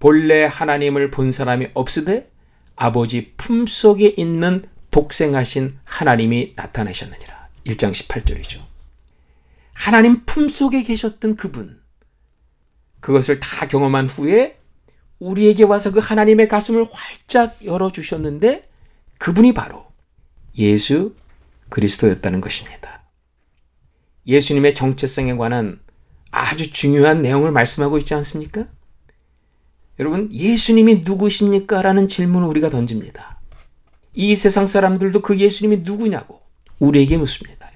[0.00, 2.28] 본래 하나님을 본 사람이 없으되
[2.74, 7.50] 아버지 품속에 있는 독생하신 하나님이 나타나셨느니라.
[7.68, 8.64] 1장 18절이죠.
[9.74, 11.80] 하나님 품속에 계셨던 그분.
[12.98, 14.58] 그것을 다 경험한 후에
[15.18, 18.68] 우리에게 와서 그 하나님의 가슴을 활짝 열어주셨는데
[19.18, 19.86] 그분이 바로
[20.56, 21.14] 예수
[21.68, 23.02] 그리스도였다는 것입니다.
[24.26, 25.80] 예수님의 정체성에 관한
[26.30, 28.66] 아주 중요한 내용을 말씀하고 있지 않습니까?
[29.98, 31.82] 여러분, 예수님이 누구십니까?
[31.82, 33.40] 라는 질문을 우리가 던집니다.
[34.14, 36.40] 이 세상 사람들도 그 예수님이 누구냐고
[36.78, 37.70] 우리에게 묻습니다.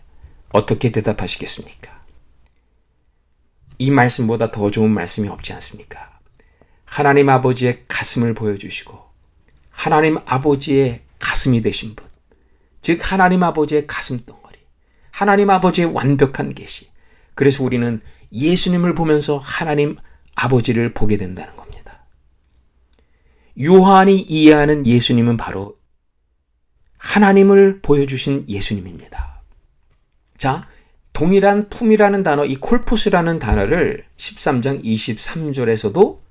[0.50, 2.02] 어떻게 대답하시겠습니까?
[3.78, 6.11] 이 말씀보다 더 좋은 말씀이 없지 않습니까?
[6.92, 9.00] 하나님 아버지의 가슴을 보여주시고
[9.70, 12.06] 하나님 아버지의 가슴이 되신 분,
[12.82, 14.58] 즉 하나님 아버지의 가슴 덩어리,
[15.10, 16.90] 하나님 아버지의 완벽한 계시.
[17.34, 19.96] 그래서 우리는 예수님을 보면서 하나님
[20.34, 22.04] 아버지를 보게 된다는 겁니다.
[23.58, 25.78] 요한이 이해하는 예수님은 바로
[26.98, 29.40] 하나님을 보여주신 예수님입니다.
[30.36, 30.68] 자,
[31.14, 36.21] 동일한 품이라는 단어, 이 콜포스라는 단어를 13장 23절에서도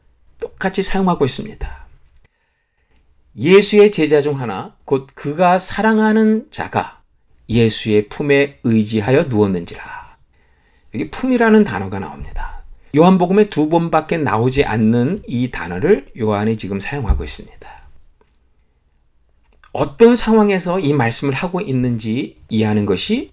[0.42, 1.88] 똑같이 사용하고 있습니다.
[3.38, 7.02] 예수의 제자 중 하나, 곧 그가 사랑하는 자가
[7.48, 10.18] 예수의 품에 의지하여 누웠는지라.
[10.96, 12.64] 여기 품이라는 단어가 나옵니다.
[12.96, 17.82] 요한복음에 두 번밖에 나오지 않는 이 단어를 요한이 지금 사용하고 있습니다.
[19.72, 23.32] 어떤 상황에서 이 말씀을 하고 있는지 이해하는 것이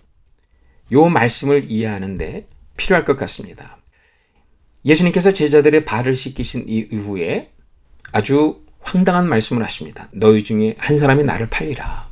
[0.92, 2.46] 요 말씀을 이해하는데
[2.76, 3.77] 필요할 것 같습니다.
[4.84, 7.52] 예수님께서 제자들의 발을 씻기신 이후에
[8.12, 10.08] 아주 황당한 말씀을 하십니다.
[10.12, 12.08] 너희 중에 한 사람이 나를 팔리라.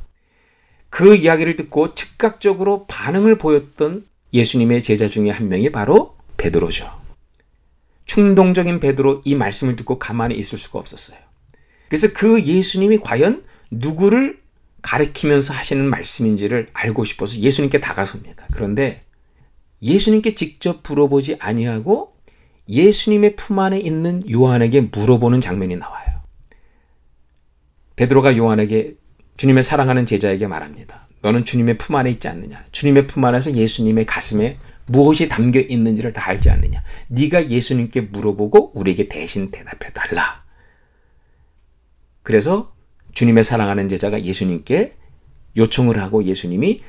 [0.89, 6.89] 그 이야기를 듣고 즉각적으로 반응을 보였던 예수님의 제자 중에 한 명이 바로 베드로죠.
[8.05, 11.17] 충동적인 베드로 이 말씀을 듣고 가만히 있을 수가 없었어요.
[11.89, 14.39] 그래서 그 예수님이 과연 누구를
[14.81, 18.47] 가리키면서 하시는 말씀인지를 알고 싶어서 예수님께 다가섭니다.
[18.53, 19.03] 그런데
[19.81, 22.13] 예수님께 직접 물어보지 아니하고
[22.69, 26.21] 예수님의 품 안에 있는 요한에게 물어보는 장면이 나와요.
[27.95, 28.95] 베드로가 요한에게
[29.37, 31.07] 주님의 사랑하는 제자에게 말합니다.
[31.21, 32.63] 너는 주님의 품 안에 있지 않느냐?
[32.71, 36.83] 주님의 품 안에서 예수님의 가슴에 무엇이 담겨 있는지를 다 알지 않느냐?
[37.07, 40.43] 네가 예수님께 물어보고 우리에게 대신 대답해 달라.
[42.21, 42.73] 그래서
[43.13, 44.93] 주님의 사랑하는 제자가 예수님께
[45.55, 46.79] 요청을 하고 예수님이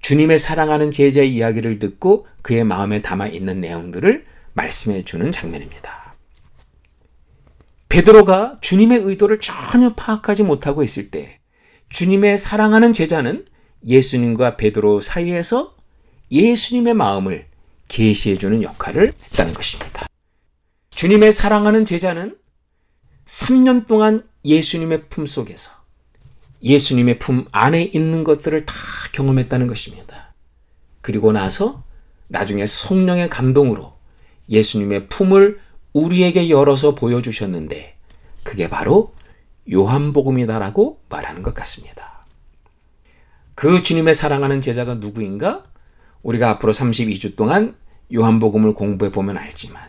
[0.00, 4.24] 주님의 사랑하는 제자의 이야기를 듣고 그의 마음에 담아 있는 내용들을
[4.54, 6.14] 말씀해 주는 장면입니다.
[7.88, 11.40] 베드로가 주님의 의도를 전혀 파악하지 못하고 있을 때
[11.88, 13.44] 주님의 사랑하는 제자는
[13.84, 15.74] 예수님과 베드로 사이에서
[16.30, 17.48] 예수님의 마음을
[17.88, 20.06] 계시해 주는 역할을 했다는 것입니다.
[20.90, 22.38] 주님의 사랑하는 제자는
[23.24, 25.72] 3년 동안 예수님의 품 속에서
[26.62, 28.74] 예수님의 품 안에 있는 것들을 다
[29.12, 30.34] 경험했다는 것입니다.
[31.00, 31.82] 그리고 나서
[32.28, 33.99] 나중에 성령의 감동으로
[34.50, 35.60] 예수님의 품을
[35.92, 37.96] 우리에게 열어서 보여주셨는데
[38.42, 39.14] 그게 바로
[39.72, 42.26] 요한복음이다라고 말하는 것 같습니다.
[43.54, 45.64] 그 주님의 사랑하는 제자가 누구인가?
[46.22, 47.76] 우리가 앞으로 32주 동안
[48.12, 49.82] 요한복음을 공부해 보면 알지만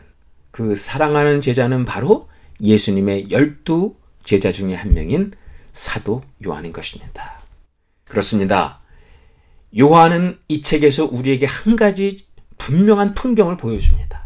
[0.51, 2.29] 그 사랑하는 제자는 바로
[2.61, 5.31] 예수님의 열두 제자 중에 한 명인
[5.73, 7.41] 사도 요한인 것입니다.
[8.03, 8.81] 그렇습니다.
[9.79, 12.25] 요한은 이 책에서 우리에게 한 가지
[12.57, 14.20] 분명한 풍경을 보여줍니다.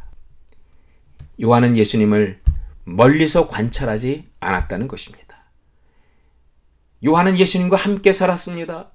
[1.41, 2.41] 요한은 예수님을
[2.85, 5.25] 멀리서 관찰하지 않았다는 것입니다.
[7.05, 8.91] 요한은 예수님과 함께 살았습니다.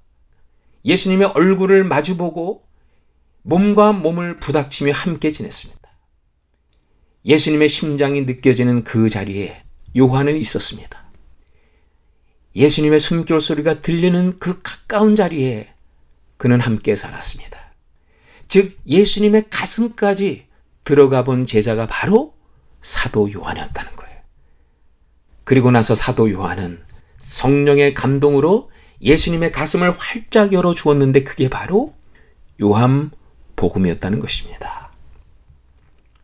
[0.85, 2.65] 예수님의 얼굴을 마주보고
[3.43, 5.81] 몸과 몸을 부닥치며 함께 지냈습니다.
[7.25, 9.63] 예수님의 심장이 느껴지는 그 자리에
[9.97, 11.05] 요한은 있었습니다.
[12.57, 15.73] 예수님의 숨결 소리가 들리는 그 가까운 자리에
[16.37, 17.75] 그는 함께 살았습니다.
[18.49, 20.47] 즉, 예수님의 가슴까지
[20.85, 22.35] 들어가 본 제자가 바로
[22.83, 24.17] 사도 요한이었다는 거예요.
[25.45, 26.83] 그리고 나서 사도 요한은
[27.19, 28.71] 성령의 감동으로
[29.03, 31.95] 예수님의 가슴을 활짝 열어 주었는데 그게 바로
[32.63, 33.11] 요한
[33.57, 34.93] 복음이었다는 것입니다.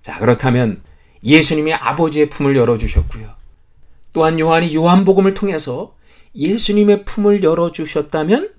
[0.03, 0.83] 자, 그렇다면
[1.25, 3.29] 예수님이 아버지의 품을 열어 주셨고요.
[4.13, 5.95] 또한 요한이 요한 복음을 통해서
[6.35, 8.55] 예수님의 품을 열어 주셨다면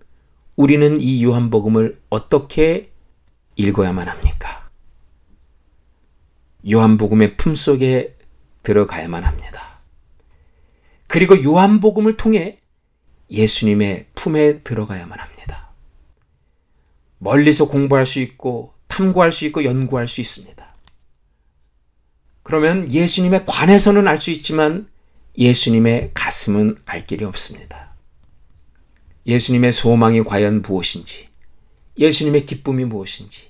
[0.55, 2.91] 우리는 이 요한 복음을 어떻게
[3.55, 4.66] 읽어야만 합니까?
[6.71, 8.15] 요한 복음의 품 속에
[8.63, 9.79] 들어가야만 합니다.
[11.07, 12.59] 그리고 요한 복음을 통해
[13.31, 15.69] 예수님의 품에 들어가야만 합니다.
[17.19, 20.75] 멀리서 공부할 수 있고 탐구할 수 있고 연구할 수 있습니다.
[22.43, 24.89] 그러면 예수님에 관해서는 알 수 있지만
[25.37, 27.95] 예수님의 가슴은 알 길이 없습니다.
[29.27, 31.27] 예수님의 소망이 과연 무엇인지,
[31.99, 33.49] 예수님의 기쁨이 무엇인지,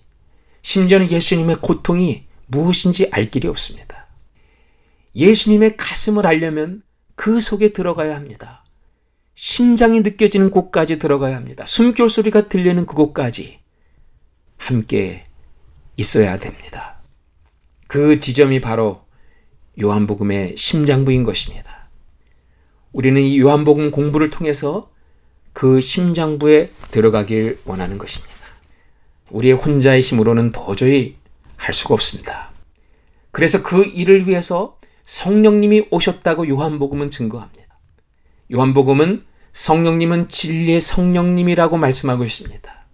[0.64, 4.08] 심지어는 예수님의 고통이 무엇인지 알 길이 없습니다.
[5.16, 6.82] 예수님의 가슴을 알려면
[7.16, 8.64] 그 속에 들어가야 합니다.
[9.34, 11.66] 심장이 느껴지는 곳까지 들어가야 합니다.
[11.66, 13.60] 숨결 소리가 들리는 그곳까지
[14.58, 15.26] 함께
[15.96, 17.02] 있어야 됩니다.
[17.88, 19.06] 그 지점이 바로
[19.82, 21.90] 요한복음의 심장부인 것입니다.
[22.92, 24.92] 우리는 이 요한복음 공부를 통해서
[25.54, 28.34] 그 심장부에 들어가길 원하는 것입니다.
[29.30, 31.17] 우리의 혼자의 힘으로는 도저히
[31.58, 32.54] 할 수가 없습니다.
[33.32, 37.80] 그래서 그 일을 위해서 성령님이 오셨다고 요한복음은 증거합니다.
[38.54, 42.88] 요한복음은 성령님은 진리의 성령님이라고 말씀하고 있습니다.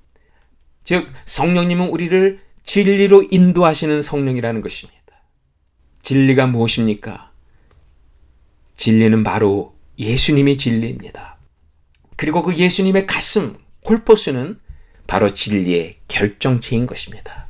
[0.84, 5.00] 즉, 성령님은 우리를 진리로 인도하시는 성령이라는 것입니다.
[6.02, 7.32] 진리가 무엇입니까?
[8.76, 11.38] 진리는 바로 예수님이 진리입니다.
[12.16, 14.58] 그리고 그 예수님의 가슴, 콜포스는
[15.08, 17.43] 바로 진리의 결정체인 것입니다.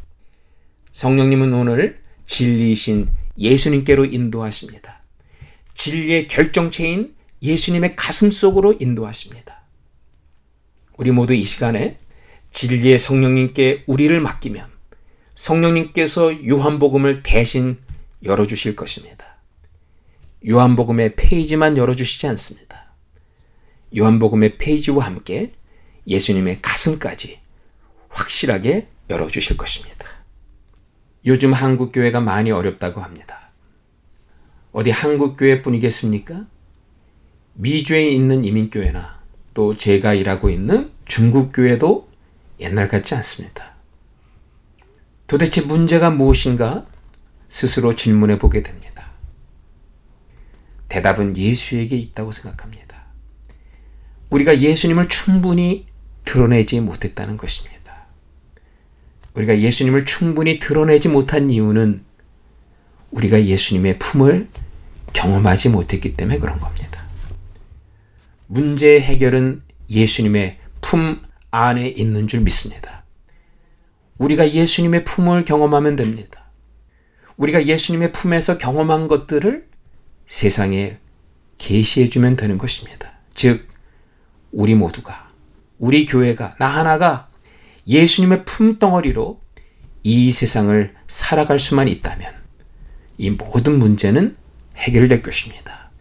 [0.93, 5.01] 성령님은 오늘 진리이신 예수님께로 인도하십니다.
[5.73, 9.63] 진리의 결정체인 예수님의 가슴 속으로 인도하십니다.
[10.95, 11.97] 우리 모두 이 시간에
[12.51, 14.67] 진리의 성령님께 우리를 맡기면
[15.33, 17.79] 성령님께서 요한복음을 대신
[18.23, 19.39] 열어주실 것입니다.
[20.47, 22.93] 요한복음의 페이지만 열어주시지 않습니다.
[23.97, 25.53] 요한복음의 페이지와 함께
[26.05, 27.39] 예수님의 가슴까지
[28.09, 30.12] 확실하게 열어주실 것입니다.
[31.25, 33.51] 요즘 한국교회가 많이 어렵다고 합니다.
[34.71, 36.45] 어디 한국교회 뿐이겠습니까?
[37.53, 39.21] 미주에 있는 이민교회나
[39.53, 42.09] 또 제가 일하고 있는 중국교회도
[42.59, 43.73] 옛날 같지 않습니다.
[45.27, 46.85] 도대체 문제가 무엇인가
[47.47, 49.11] 스스로 질문해 보게 됩니다.
[50.89, 53.03] 대답은 예수에게 있다고 생각합니다.
[54.29, 55.85] 우리가 예수님을 충분히
[56.23, 57.72] 드러내지 못했다는 것입니다.
[59.35, 62.03] 우리가 예수님을 충분히 드러내지 못한 이유는
[63.11, 64.47] 우리가 예수님의 품을
[65.13, 67.03] 경험하지 못했기 때문에 그런 겁니다.
[68.47, 71.21] 문제의 해결은 예수님의 품
[71.51, 73.03] 안에 있는 줄 믿습니다.
[74.17, 76.45] 우리가 예수님의 품을 경험하면 됩니다.
[77.37, 79.67] 우리가 예수님의 품에서 경험한 것들을
[80.25, 80.97] 세상에
[81.57, 83.13] 계시해 주면 되는 것입니다.
[83.33, 83.67] 즉
[84.51, 85.31] 우리 모두가
[85.79, 87.27] 우리 교회가 나 하나가
[87.87, 89.39] 예수님의 품덩어리로
[90.03, 92.31] 이 세상을 살아갈 수만 있다면
[93.17, 94.35] 이 모든 문제는
[94.77, 95.91] 해결될 것입니다.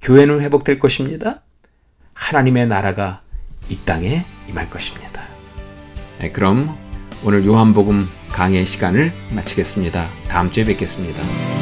[0.00, 1.42] 교회는 회복될 것입니다.
[2.14, 3.22] 하나님의 나라가
[3.68, 5.26] 이 땅에 임할 것입니다.
[6.18, 6.76] 네, 그럼
[7.24, 10.08] 오늘 요한복음 강의 시간을 마치겠습니다.
[10.28, 11.61] 다음 주에 뵙겠습니다.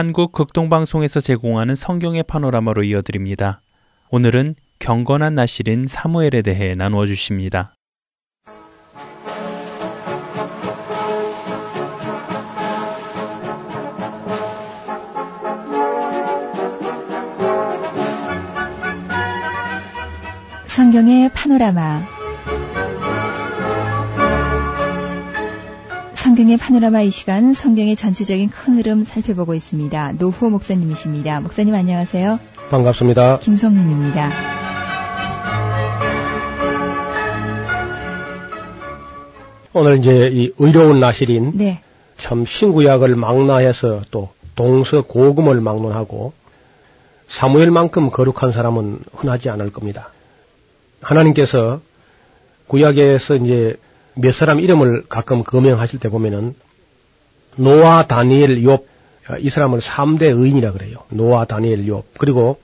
[0.00, 3.60] 한국 극동방송에서 제공하는 성경의 파노라마로 이어드립니다.
[4.08, 7.74] 오늘은 경건한 나실인 사무엘에 대해 나누어 주십니다.
[20.64, 22.19] 성경의 파노라마
[26.20, 30.12] 성경의 파노라마 이 시간 성경의 전체적인 큰 흐름 살펴보고 있습니다.
[30.18, 31.40] 노후호 목사님이십니다.
[31.40, 32.38] 목사님 안녕하세요.
[32.68, 33.38] 반갑습니다.
[33.38, 34.30] 김성윤입니다.
[39.72, 41.80] 오늘 이제 이 의로운 나실인 네,
[42.18, 46.34] 참 신구약을 망라해서 또 동서 고금을 막론하고
[47.28, 50.12] 사무엘만큼 거룩한 사람은 흔하지 않을 겁니다.
[51.00, 51.80] 하나님께서
[52.66, 53.76] 구약에서 이제
[54.14, 56.54] 몇 사람 이름을 가끔 거명하실 때 보면은
[57.56, 58.84] 노아, 다니엘, 욥,
[59.40, 60.98] 이 사람을 3대 의인이라 그래요.
[61.10, 62.04] 노아, 다니엘, 욥.
[62.18, 62.60] 그리고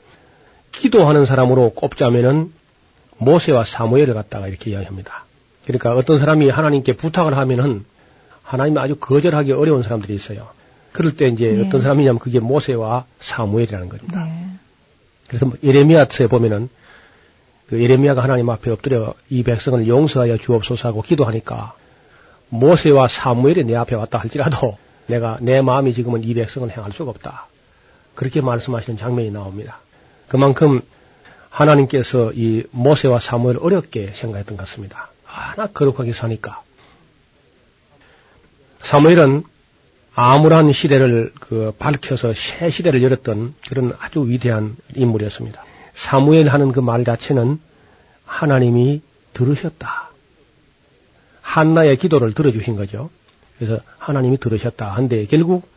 [0.72, 2.53] 기도하는 사람으로 꼽자면은
[3.18, 5.24] 모세와 사무엘을 갖다가 이렇게 이야기합니다.
[5.64, 7.84] 그러니까 어떤 사람이 하나님께 부탁을 하면은
[8.42, 10.49] 하나님이 아주 거절하기 어려운 사람들이 있어요.
[10.92, 11.66] 그럴 때 이제 네.
[11.66, 14.24] 어떤 사람이냐면 그게 모세와 사무엘이라는 겁니다.
[14.24, 14.47] 네,
[15.26, 16.68] 그래서 뭐 예레미야서에 보면은
[17.68, 21.74] 그 예레미야가 하나님 앞에 엎드려 이 백성을 용서하여 주옵소서 하고 기도하니까
[22.48, 27.48] 모세와 사무엘이 내 앞에 왔다 할지라도 내가 내 마음이 지금은 이 백성을 행할 수가 없다.
[28.14, 29.78] 그렇게 말씀하시는 장면이 나옵니다.
[30.28, 30.80] 그만큼
[31.50, 35.10] 하나님께서 이 모세와 사무엘 어렵게 생각했던 것 같습니다.
[35.24, 36.62] 하나 거룩하게 사니까.
[38.82, 39.44] 사무엘은
[40.14, 45.65] 암울한 시대를 그 밝혀서 새 시대를 열었던 그런 아주 위대한 인물이었습니다.
[45.97, 47.59] 사무엘 하는 그 말 자체는
[48.24, 50.11] 하나님이 들으셨다.
[51.40, 53.11] 한나의 기도를 들어주신 거죠.
[53.59, 54.92] 그래서 하나님이 들으셨다.
[54.94, 55.68] 한데 결국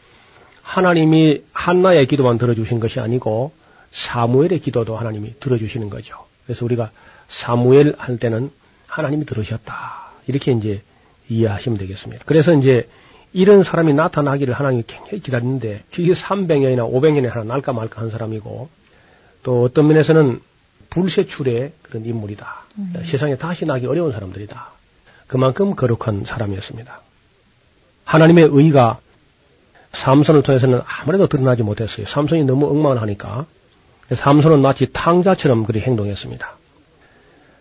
[0.61, 3.53] 하나님이 한나의 기도만 들어주신 것이 아니고
[3.91, 6.15] 사무엘의 기도도 하나님이 들어주시는 거죠.
[6.45, 6.91] 그래서 우리가
[7.27, 8.51] 사무엘 할 때는
[8.87, 10.11] 하나님이 들으셨다.
[10.27, 10.81] 이렇게 이제
[11.29, 12.23] 이해하시면 되겠습니다.
[12.25, 12.87] 그래서 이제
[13.31, 18.69] 이런 사람이 나타나기를 하나님이 굉장히 기다리는데 그게 300년이나 500년에 하나 날까 말까 한 사람이고
[19.43, 20.41] 또 어떤 면에서는
[20.89, 22.63] 불세출의 그런 인물이다.
[23.03, 24.71] 세상에 다시 나기 어려운 사람들이다.
[25.27, 27.01] 그만큼 거룩한 사람이었습니다.
[28.05, 28.99] 하나님의 의가
[29.91, 32.05] 삼손을 통해서는 아무래도 드러나지 못했어요.
[32.07, 33.45] 삼손이 너무 엉망을 하니까
[34.13, 36.57] 삼손은 마치 탕자처럼 그리 행동했습니다.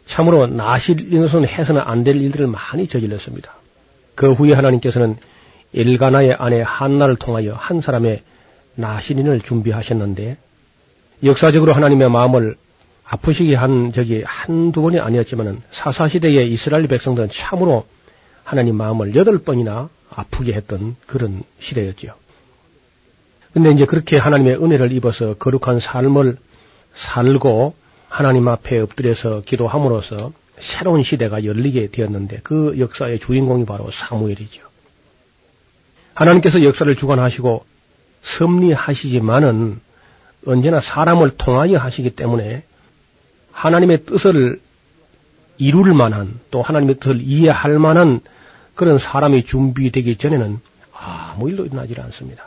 [0.06, 3.52] 참으로 나실인으로서는 해서는 안 될 일들을 많이 저질렀습니다.
[4.14, 5.16] 그 후에 하나님께서는
[5.74, 8.22] 엘가나의 아내 한나를 통하여 한 사람의
[8.74, 10.38] 나실인을 준비하셨는데
[11.22, 12.56] 역사적으로 하나님의 마음을
[13.04, 17.86] 아프시게 한 적이 한두 번이 아니었지만은 사사시대의 이스라엘 백성들은 참으로
[18.44, 22.14] 하나님 마음을 여덟 번이나 아프게 했던 그런 시대였죠.
[23.52, 26.36] 근데 이제 그렇게 하나님의 은혜를 입어서 거룩한 삶을
[26.94, 27.74] 살고
[28.08, 34.62] 하나님 앞에 엎드려서 기도함으로써 새로운 시대가 열리게 되었는데 그 역사의 주인공이 바로 사무엘이죠.
[36.14, 37.64] 하나님께서 역사를 주관하시고
[38.22, 39.80] 섭리하시지만은
[40.46, 42.62] 언제나 사람을 통하여 하시기 때문에
[43.52, 44.60] 하나님의 뜻을
[45.58, 48.20] 이룰 만한 또 하나님의 뜻을 이해할 만한
[48.74, 50.60] 그런 사람이 준비되기 전에는
[50.92, 52.46] 아무 일도 일어나지 않습니다.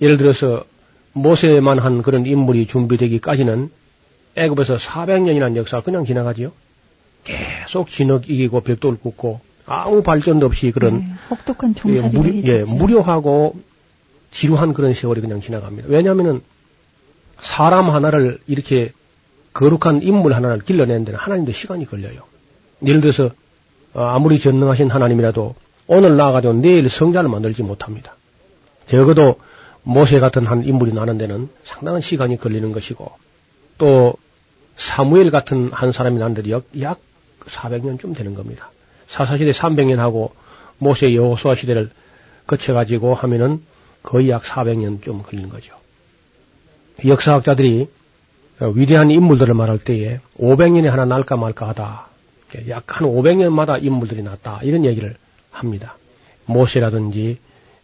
[0.00, 0.64] 예를 들어서
[1.12, 3.70] 모세만 한 그런 인물이 준비되기까지는
[4.36, 6.52] 애굽에서 400년이라는 역사가 그냥 지나가지요.
[7.24, 12.64] 계속 진흙 이기고 벽돌 굽고 아무 발전도 없이 그런 네, 혹독한 예, 종살이를 무료, 예.
[12.64, 13.56] 무료하고
[14.30, 15.88] 지루한 그런 세월이 그냥 지나갑니다.
[15.88, 16.42] 왜냐하면은
[17.40, 18.92] 사람 하나를 이렇게
[19.52, 22.22] 거룩한 인물 하나를 길러내는 데는 하나님도 시간이 걸려요.
[22.84, 23.30] 예를 들어서
[23.94, 25.54] 어, 아무리 전능하신 하나님이라도
[25.86, 28.16] 오늘 나가지고 내일 성자를 만들지 못합니다.
[28.88, 29.36] 적어도
[29.82, 33.12] 모세 같은 한 인물이 나는 데는 상당한 시간이 걸리는 것이고
[33.78, 34.14] 또
[34.76, 37.00] 사무엘 같은 한 사람이 나는 데도 약, 약
[37.46, 38.70] 400년쯤 되는 겁니다.
[39.08, 40.32] 사사시대 300년 하고
[40.78, 41.90] 모세 여호수아 시대를
[42.46, 43.62] 거쳐가지고 하면은
[44.02, 45.76] 거의 약 400년쯤 걸리는 거죠.
[47.06, 47.88] 역사학자들이
[48.74, 52.08] 위대한 인물들을 말할 때에 500년에 하나 날까 말까 하다.
[52.68, 54.60] 약 한 500년마다 인물들이 났다.
[54.62, 55.16] 이런 얘기를
[55.50, 55.96] 합니다.
[56.46, 57.38] 모세라든지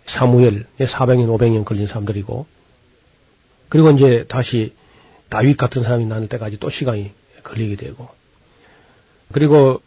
[0.06, 2.46] 사무엘 400년, 500년 걸린 사람들이고
[3.68, 4.74] 그리고 이제 다시
[5.28, 8.08] 다윗 같은 사람이 나는 때까지 또 시간이 걸리게 되고
[9.32, 9.80] 그리고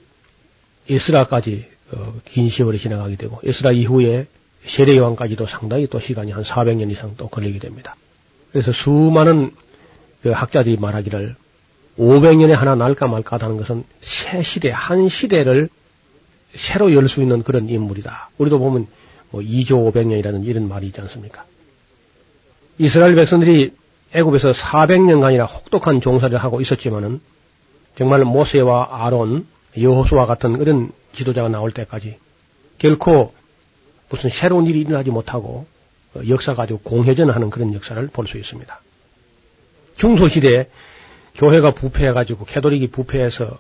[0.90, 4.28] 에스라까지 어, 긴 세월이 지나가게 되고 에스라 이후에
[4.66, 7.96] 세례 요한까지도 상당히 또 시간이 한 400년 이상 또 걸리게 됩니다.
[8.54, 9.52] 그래서 수많은
[10.22, 11.36] 그 학자들이 말하기를
[11.98, 15.70] 500년에 하나 날까 말까 하다는 것은 새 시대, 한 시대를
[16.56, 18.30] 새로 열 수 있는 그런 인물이다.
[18.38, 18.88] 우리도 보면
[19.32, 21.46] 뭐 2조 500년이라는 이런 말이 있지 않습니까?
[22.78, 23.72] 이스라엘 백성들이
[24.14, 27.20] 애굽에서 400년간이나 혹독한 종사를 하고 있었지만은
[27.96, 29.48] 정말 모세와 아론,
[29.78, 32.18] 여호수아 같은 그런 지도자가 나올 때까지
[32.78, 33.34] 결코
[34.10, 35.66] 무슨 새로운 일이 일어나지 못하고 어,
[36.28, 38.82] 역사가 아주 공회전하는 그런 역사를 볼 수 있습니다.
[39.98, 40.68] 중소시대에
[41.36, 43.58] 교회가 부패해가지고 캐도릭이 부패해서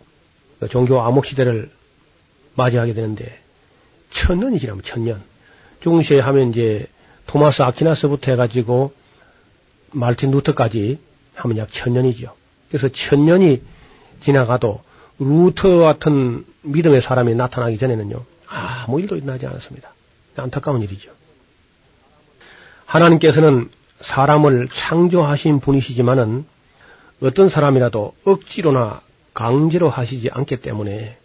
[0.60, 1.72] 그 종교 암흑 시대를
[2.56, 3.39] 맞이하게 되는데
[4.12, 5.22] 천년이 지나면 천년.
[5.82, 6.88] 중시에 하면 이제
[7.26, 8.93] 토마스 아키나스부터 해가지고
[9.91, 10.99] 말틴 루터까지
[11.36, 12.34] 하면 약 천년이죠.
[12.70, 13.62] 그래서 천년이
[14.22, 14.82] 지나가도
[15.20, 19.93] 루터 같은 믿음의 사람이 나타나기 전에는요, 아무 일도 일어나지 않았습니다.
[20.38, 21.12] 안타까운 일이죠.
[22.93, 23.71] 하나님께서는
[24.01, 26.45] 사람을 창조하신 분이시지만은
[27.23, 29.01] 어떤 사람이라도 억지로나
[29.33, 31.17] 강제로 하시지 않기 때문에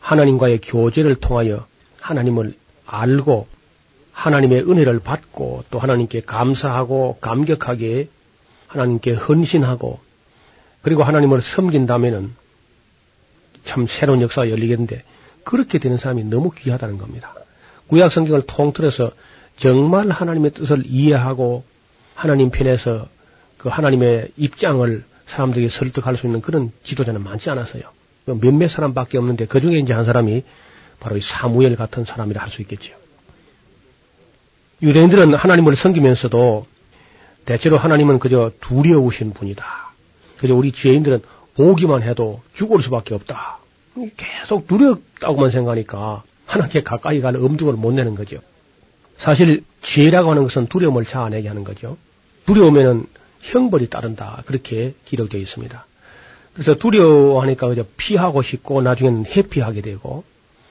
[0.00, 1.66] 하나님과의 교제를 통하여
[2.00, 2.54] 하나님을
[2.86, 3.48] 알고
[4.12, 8.08] 하나님의 은혜를 받고 또 하나님께 감사하고 감격하게
[8.68, 10.00] 하나님께 헌신하고
[10.80, 12.34] 그리고 하나님을 섬긴다면은
[13.64, 15.04] 참 새로운 역사가 열리겠는데
[15.44, 17.34] 그렇게 되는 사람이 너무 귀하다는 겁니다.
[17.88, 19.10] 구약 성경을 통틀어서
[19.60, 21.64] 정말 하나님의 뜻을 이해하고
[22.14, 23.08] 하나님 편에서
[23.58, 27.82] 그 하나님의 입장을 사람들에게 설득할 수 있는 그런 지도자는 많지 않았어요.
[28.24, 30.44] 몇몇 사람밖에 없는데 그 중에 이제 한 사람이
[30.98, 32.96] 바로 이 사무엘 같은 사람이라 할 수 있겠지요.
[34.80, 36.66] 유대인들은 하나님을 섬기면서도
[37.44, 39.92] 대체로 하나님은 그저 두려우신 분이다.
[40.38, 41.20] 그저 우리 죄인들은
[41.56, 43.58] 보기만 해도 죽을 수밖에 없다.
[44.16, 48.38] 계속 두렵다고만 생각하니까 하나님께 가까이 갈 엄두를 못 내는 거죠.
[49.20, 51.96] 사실 죄라고 하는 것은 두려움을 자아내게 하는 거죠.
[52.46, 53.06] 두려우면은
[53.40, 54.42] 형벌이 따른다.
[54.46, 55.86] 그렇게 기록되어 있습니다.
[56.54, 60.24] 그래서 두려워하니까 그저 피하고 싶고 나중에는 회피하게 되고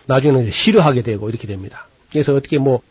[0.07, 1.87] 나중에는 싫어하게 되고 이렇게 됩니다.
[2.11, 2.81] 그래서 어떻게 뭐,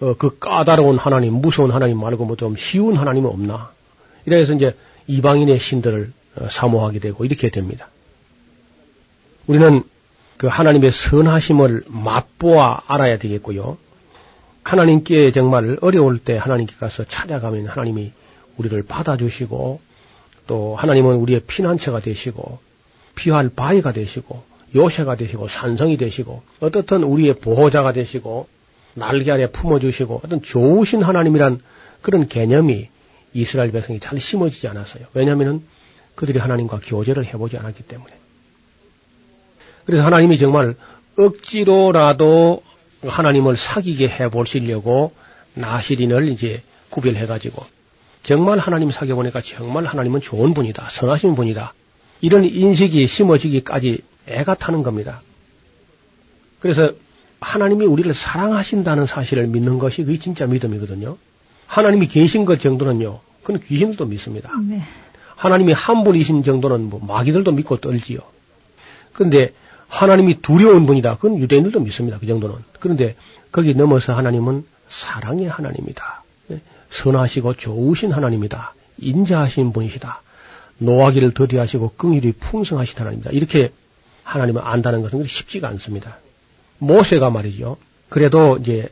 [0.00, 3.72] 어, 그 까다로운 하나님, 무서운 하나님 말고 뭐 좀 쉬운 하나님은 없나.
[4.24, 4.76] 이래서 이제
[5.08, 7.88] 이방인의 신들을 어, 사모하게 되고 이렇게 됩니다.
[9.48, 9.82] 우리는
[10.36, 13.76] 그 하나님의 선하심을 맛보아 알아야 되겠고요.
[14.68, 18.12] 하나님께 정말 어려울 때 하나님께 가서 찾아가면 하나님이
[18.58, 19.80] 우리를 받아주시고
[20.46, 22.58] 또 하나님은 우리의 피난처가 되시고
[23.14, 24.42] 피할 바위가 되시고
[24.74, 28.46] 요새가 되시고 산성이 되시고 어떻든 우리의 보호자가 되시고
[28.92, 31.62] 날개 아래 품어주시고 어떤 좋으신 하나님이란
[32.02, 32.88] 그런 개념이
[33.32, 35.06] 이스라엘 백성이 잘 심어지지 않았어요.
[35.14, 35.62] 왜냐하면
[36.14, 38.12] 그들이 하나님과 교제를 해보지 않았기 때문에.
[39.86, 40.74] 그래서 하나님이 정말
[41.16, 42.62] 억지로라도
[43.02, 45.12] 하나님을 사귀게 해 보시려고
[45.54, 47.64] 나시린을 이제 구별해 가지고
[48.22, 50.88] 정말 하나님 사귀어 보니까 정말 하나님은 좋은 분이다.
[50.90, 51.72] 선하신 분이다.
[52.20, 55.22] 이런 인식이 심어지기까지 애가 타는 겁니다.
[56.60, 56.92] 그래서
[57.40, 61.16] 하나님이 우리를 사랑하신다는 사실을 믿는 것이 그게 진짜 믿음이거든요.
[61.66, 64.50] 하나님이 계신 것 정도는요, 그건 귀신들도 믿습니다.
[64.66, 64.82] 네.
[65.36, 68.18] 하나님이 한 분이신 정도는 뭐 마귀들도 믿고 떨지요.
[69.12, 69.52] 그런데
[69.88, 71.16] 하나님이 두려운 분이다.
[71.16, 72.18] 그건 유대인들도 믿습니다.
[72.18, 72.56] 그 정도는.
[72.78, 73.16] 그런데
[73.50, 76.22] 거기 넘어서 하나님은 사랑의 하나님이다.
[76.48, 76.60] 네.
[76.90, 78.74] 선하시고 좋으신 하나님이다.
[78.98, 80.22] 인자하신 분이시다.
[80.78, 83.30] 노하기를 더디하시고 긍휼이 풍성하신 하나님이다.
[83.30, 83.72] 이렇게
[84.22, 86.18] 하나님을 안다는 것은 쉽지가 않습니다.
[86.78, 87.76] 모세가 말이죠.
[88.08, 88.88] 그래도 이제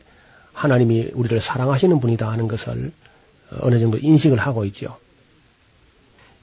[0.53, 2.91] 하나님이 우리를 사랑하시는 분이다 하는 것을
[3.61, 4.97] 어느 정도 인식을 하고 있죠.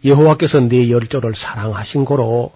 [0.04, 2.52] 여호와께서 네 열조를 사랑하신 거로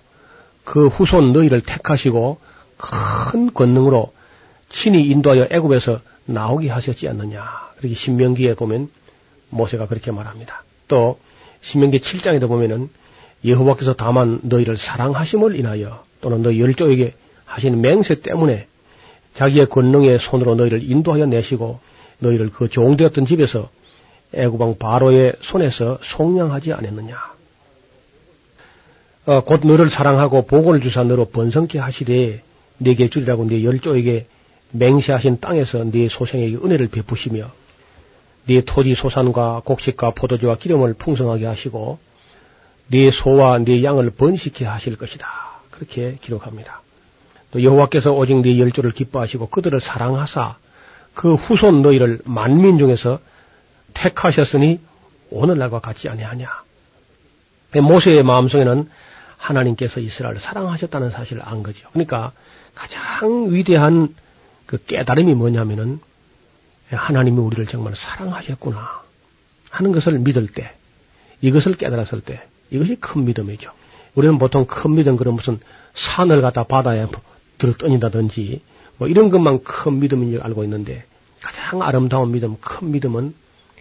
[0.69, 2.39] 그 후손 너희를 택하시고
[2.77, 4.13] 큰 권능으로
[4.69, 7.43] 친히 인도하여 애굽에서 나오게 하셨지 않느냐.
[7.79, 8.91] 그렇게 신명기에 보면
[9.49, 10.65] 모세가 그렇게 말합니다.
[10.87, 11.19] 또
[11.63, 12.91] 신명기 7장에도 보면은
[13.47, 17.15] 여호와께서 다만 너희를 사랑하심을 인하여 또는 너희 열조에게
[17.47, 18.67] 하시는 맹세 때문에
[19.37, 21.81] 자기의 권능의 손으로 너희를 인도하여 내시고
[22.19, 23.71] 너희를 그 종되었던 집에서
[24.35, 27.38] 애구방 바로의 손에서 속량하지 않았느냐.
[29.29, 32.43] 어, 곧 너를 사랑하고 복을 주사 너로 번성케 하시되
[32.79, 34.27] 네게 주리라고 네 열조에게
[34.71, 37.51] 맹세하신 땅에서 네 소생에게 은혜를 베푸시며
[38.47, 41.99] 네 토지 소산과 곡식과 포도주와 기름을 풍성하게 하시고
[42.87, 45.27] 네 소와 네 양을 번식케 하실 것이다.
[45.73, 46.81] 그렇게 기록합니다.
[47.51, 50.57] 또 여호와께서 오직 네 열조를 기뻐하시고 그들을 사랑하사
[51.13, 53.19] 그 후손 너희를 만민 중에서
[53.93, 54.81] 택하셨으니
[55.29, 56.49] 오늘날과 같지 아니하냐.
[57.75, 58.89] 모세의 마음속에는
[59.49, 61.89] 하나님께서 이스라엘을 사랑하셨다는 사실을 안 거죠.
[61.93, 62.33] 그러니까
[62.75, 64.15] 가장 위대한
[64.67, 66.01] 그 깨달음이 뭐냐면은
[66.91, 69.03] 하나님이 우리를 정말 사랑하셨구나
[69.71, 70.73] 하는 것을 믿을 때,
[71.41, 73.71] 이것을 깨달았을 때, 이것이 큰 믿음이죠.
[74.15, 75.61] 우리는 보통 큰 믿음 그런 무슨
[75.95, 77.07] 산을 갖다 바다에
[77.59, 78.63] 들어 떠닌다든지
[78.97, 81.05] 뭐 이런 것만 큰 믿음인 줄 알고 있는데
[81.41, 83.35] 가장 아름다운 믿음, 큰 믿음은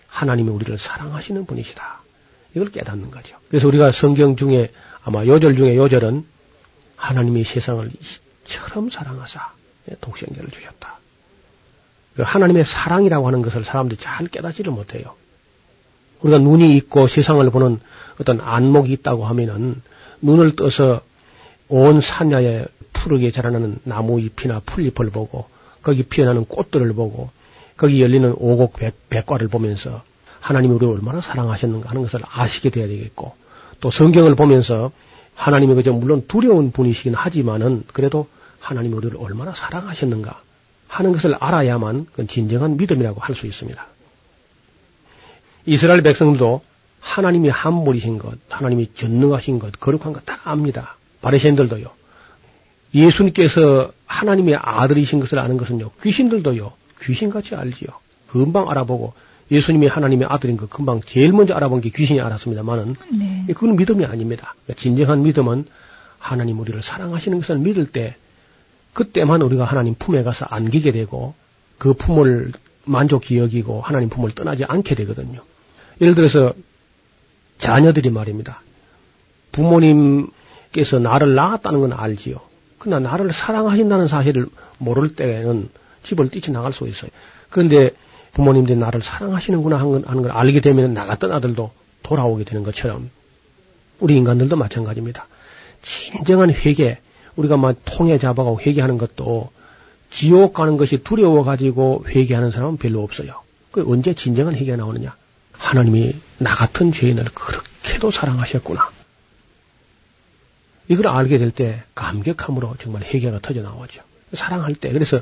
[0.08, 2.02] 하나님이 우리를 사랑하시는 분이시다.
[2.56, 3.38] 이걸 깨닫는 거죠.
[3.50, 4.72] 그래서 우리가 성경 중에
[5.08, 6.26] 아마 요절 중에 요절은
[6.98, 7.90] 하나님이 세상을
[8.44, 9.54] 이처럼 사랑하사
[10.02, 11.00] 독생자를 주셨다.
[12.18, 15.16] 그 하나님의 사랑이라고 하는 것을 사람들이 잘 깨닫지를 못해요.
[16.20, 17.80] 우리가 눈이 있고 세상을 보는
[18.20, 19.82] 어떤 안목이 있다고 하면은
[20.22, 21.00] 눈을 떠서
[21.70, 25.48] 온 산야에 푸르게 자라나는 나무 잎이나 풀잎을 보고
[25.84, 27.30] 거기 피어나는 꽃들을 보고
[27.78, 28.74] 거기 열리는 오곡
[29.08, 30.04] 백, 과를 보면서
[30.42, 33.47] 하나님이 우리를 얼마나 사랑하셨는가 하는 것을 아시게 돼야 되겠고
[33.80, 34.92] 또 성경을 보면서
[35.36, 38.28] 하나님이 그저 물론 두려운 분이시긴 하지만은 그래도
[38.60, 40.42] 하나님이 우리를 얼마나 사랑하셨는가
[40.88, 43.86] 하는 것을 알아야만 진정한 믿음이라고 할 수 있습니다.
[45.66, 46.62] 이스라엘 백성들도
[47.02, 50.98] 하나님이 함물이신 것, 하나님이 전능하신 것, 거룩한 것 다 압니다.
[51.22, 51.90] 바리새인들도요.
[52.96, 55.92] 예수님께서 하나님의 아들이신 것을 아는 것은요.
[56.02, 56.72] 귀신들도요.
[57.04, 57.90] 귀신같이 알지요.
[58.28, 59.14] 금방 알아보고
[59.50, 63.46] 예수님이 하나님의 아들인 것 금방 제일 먼저 알아본 게 귀신이 알았습니다만은 네.
[63.48, 64.56] 그건 믿음이 아닙니다.
[64.64, 65.66] 그러니까 진정한 믿음은
[66.20, 68.16] 하나님 우리를 사랑하시는 것을 믿을 때
[68.94, 71.36] 그때만 우리가 하나님 품에 가서 안기게 되고
[71.78, 72.52] 그 품을
[72.84, 75.42] 만족히 여기고 하나님 품을 떠나지 않게 되거든요.
[76.02, 76.54] 예를 들어서
[77.58, 78.62] 자녀들이 말입니다.
[79.52, 82.40] 부모님께서 나를 낳았다는 건 알지요.
[82.80, 85.70] 그러나 나를 사랑하신다는 사실을 모를 때는
[86.04, 87.10] 집을 뛰쳐 나갈 수 있어요.
[87.50, 87.92] 그런데
[88.38, 91.72] 부모님들이 나를 사랑하시는구나 하는 걸 알게 되면 나갔던 아들도
[92.04, 93.10] 돌아오게 되는 것처럼
[94.00, 95.26] 우리 인간들도 마찬가지입니다.
[95.82, 97.00] 진정한 회개,
[97.36, 99.50] 우리가 막 통해 잡아가고 회개하는 것도
[100.12, 103.42] 지옥 가는 것이 두려워 가지고 회개하는 사람은 별로 없어요.
[103.72, 105.16] 그 언제 진정한 회개가 나오느냐?
[105.54, 108.92] 하나님이 나 같은 죄인을 그렇게도 사랑하셨구나.
[110.90, 114.04] 이걸 알게 될 때 감격함으로 정말 회개가 터져 나오죠.
[114.34, 114.92] 사랑할 때.
[114.92, 115.22] 그래서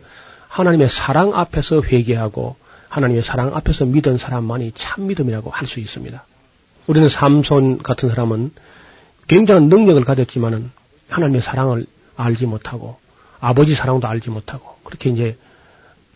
[0.50, 2.58] 하나님의 사랑 앞에서 회개하고
[2.96, 6.24] 하나님의 사랑 앞에서 믿은 사람만이 참 믿음이라고 할 수 있습니다.
[6.88, 8.52] 우리는 삼손 같은 사람은
[9.28, 10.72] 굉장한 능력을 가졌지만은
[11.10, 12.98] 하나님의 사랑을 알지 못하고
[13.42, 15.38] 아버지 사랑도 알지 못하고 그렇게 이제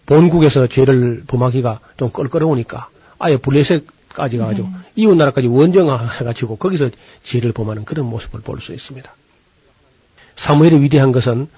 [0.06, 4.74] 본국에서 죄를 범하기가 좀 껄끄러우니까 아예 블레셋까지 가가지고 네.
[4.96, 6.92] 이웃 나라까지 원정해가지고 거기서
[7.24, 9.14] 죄를 범하는 그런 모습을 볼 수 있습니다.
[10.38, 11.50] 사무엘이 위대한 것은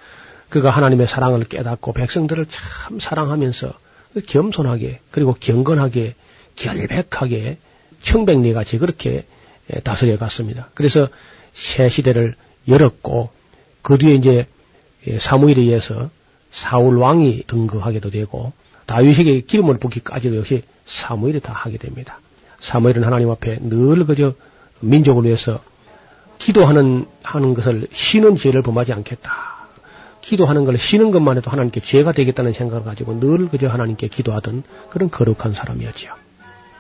[0.49, 3.71] 그가 하나님의 사랑을 깨닫고 백성들을 참 사랑하면서
[4.27, 6.15] 겸손하게 그리고 경건하게
[6.55, 7.57] 결백하게
[8.03, 9.25] 청백리 같이 그렇게
[9.83, 10.69] 다스려 갔습니다.
[10.73, 11.07] 그래서
[11.53, 12.35] 새 시대를
[12.67, 13.29] 열었고
[13.81, 14.47] 그 뒤에 이제
[15.19, 16.09] 사무엘에 의해서
[16.51, 18.53] 사울 왕이 등극하게도 되고
[18.85, 22.19] 다윗에게 기름을 붓기까지도 역시 사무엘이 다 하게 됩니다.
[22.61, 24.33] 사무엘은 하나님 앞에 늘 그저
[24.81, 25.63] 민족을 위해서
[26.37, 29.60] 기도하는 하는 것을 쉬는 죄를 범하지 않겠다.
[30.21, 35.09] 기도하는 걸 쉬는 것만 해도 하나님께 죄가 되겠다는 생각을 가지고 늘 그저 하나님께 기도하던 그런
[35.09, 36.13] 거룩한 사람이었지요.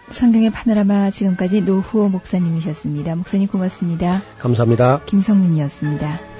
[0.09, 3.15] 성경의 파노라마 지금까지 노후호 목사님이셨습니다.
[3.15, 4.21] 목사님 고맙습니다.
[4.39, 5.01] 감사합니다.
[5.05, 6.30] 김성윤이었습니다.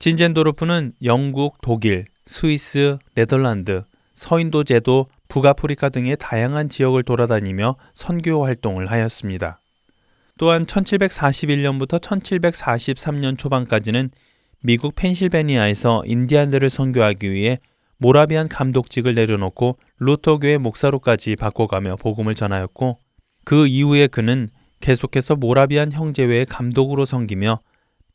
[0.00, 3.82] 진젠도르프는 영국, 독일, 스위스, 네덜란드,
[4.14, 9.60] 서인도 제도, 북아프리카 등의 다양한 지역을 돌아다니며 선교 활동을 하였습니다.
[10.38, 14.10] 또한 1741년부터 1743년 초반까지는
[14.62, 17.58] 미국 펜실베니아에서 인디안들을 선교하기 위해
[17.98, 22.98] 모라비안 감독직을 내려놓고 루터교의 목사로까지 바꿔가며 복음을 전하였고
[23.44, 24.48] 그 이후에 그는
[24.80, 27.60] 계속해서 모라비안 형제회의 감독으로 섬기며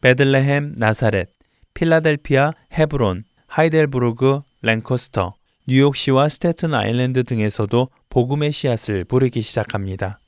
[0.02, 1.35] 베들레헴, 나사렛,
[1.76, 5.36] 필라델피아, 헤브론, 하이델부르그, 랭커스터,
[5.68, 10.20] 뉴욕시와 스테튼 아일랜드 등에서도 복음의 씨앗을 부르기 시작합니다.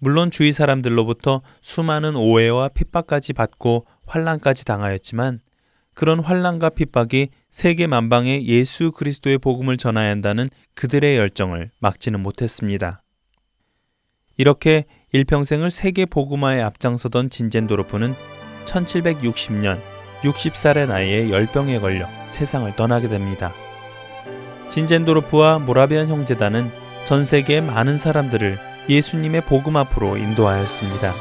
[0.00, 5.40] 물론 주위 사람들로부터 수많은 오해와 핍박까지 받고 환란까지 당하였지만
[5.94, 13.02] 그런 환란과 핍박이 세계 만방에 예수 그리스도의 복음을 전해야 한다는 그들의 열정을 막지는 못했습니다.
[14.36, 18.14] 이렇게 일평생을 세계 복음화에 앞장서던 진젠도르프는
[18.64, 23.52] 1760년 60살의 나이에 열병에 걸려 세상을 떠나게 됩니다.
[24.68, 26.70] 진젠도르프와 모라비안 형제단은
[27.06, 28.58] 전 세계의 많은 사람들을
[28.88, 31.14] 예수님의 복음 앞으로 인도하였습니다.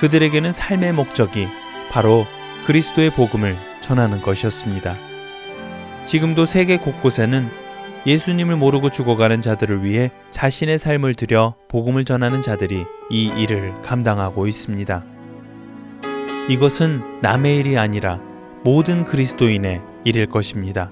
[0.00, 1.48] 그들에게는 삶의 목적이
[1.90, 2.26] 바로
[2.66, 4.96] 그리스도의 복음을 전하는 것이었습니다.
[6.04, 7.48] 지금도 세계 곳곳에는
[8.06, 15.17] 예수님을 모르고 죽어가는 자들을 위해 자신의 삶을 들여 복음을 전하는 자들이 이 일을 감당하고 있습니다.
[16.48, 18.20] 이것은 남의 일이 아니라
[18.64, 20.90] 모든 그리스도인의 일일 것입니다.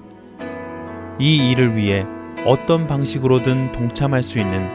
[1.19, 2.05] 이 일을 위해
[2.45, 4.69] 어떤 방식으로든 동참할 수 있는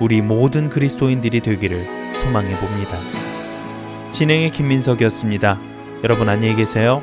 [0.00, 2.96] 우리 모든 그리스도인들이 되기를 소망해 봅니다.
[4.12, 5.58] 진행의 김민석이었습니다.
[6.02, 7.02] 여러분 안녕히 계세요.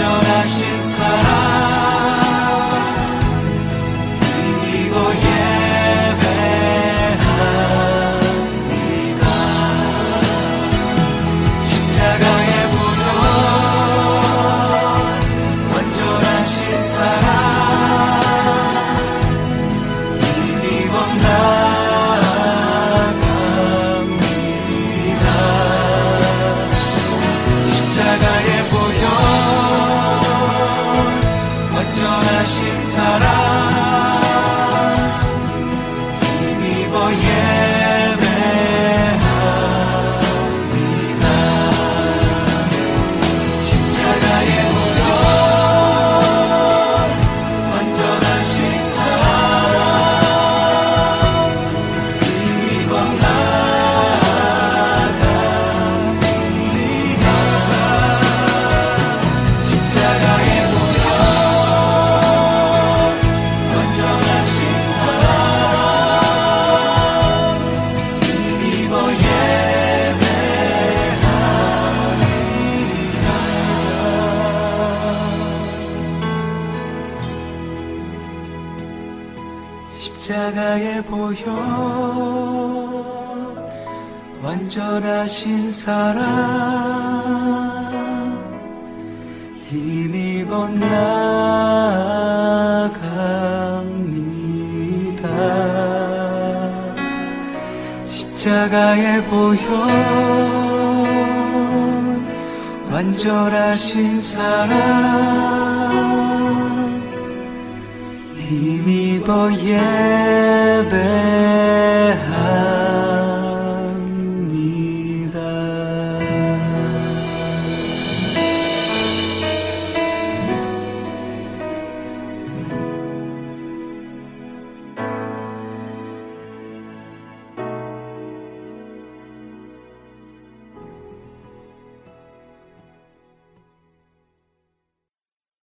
[0.00, 1.39] 완전하신 사랑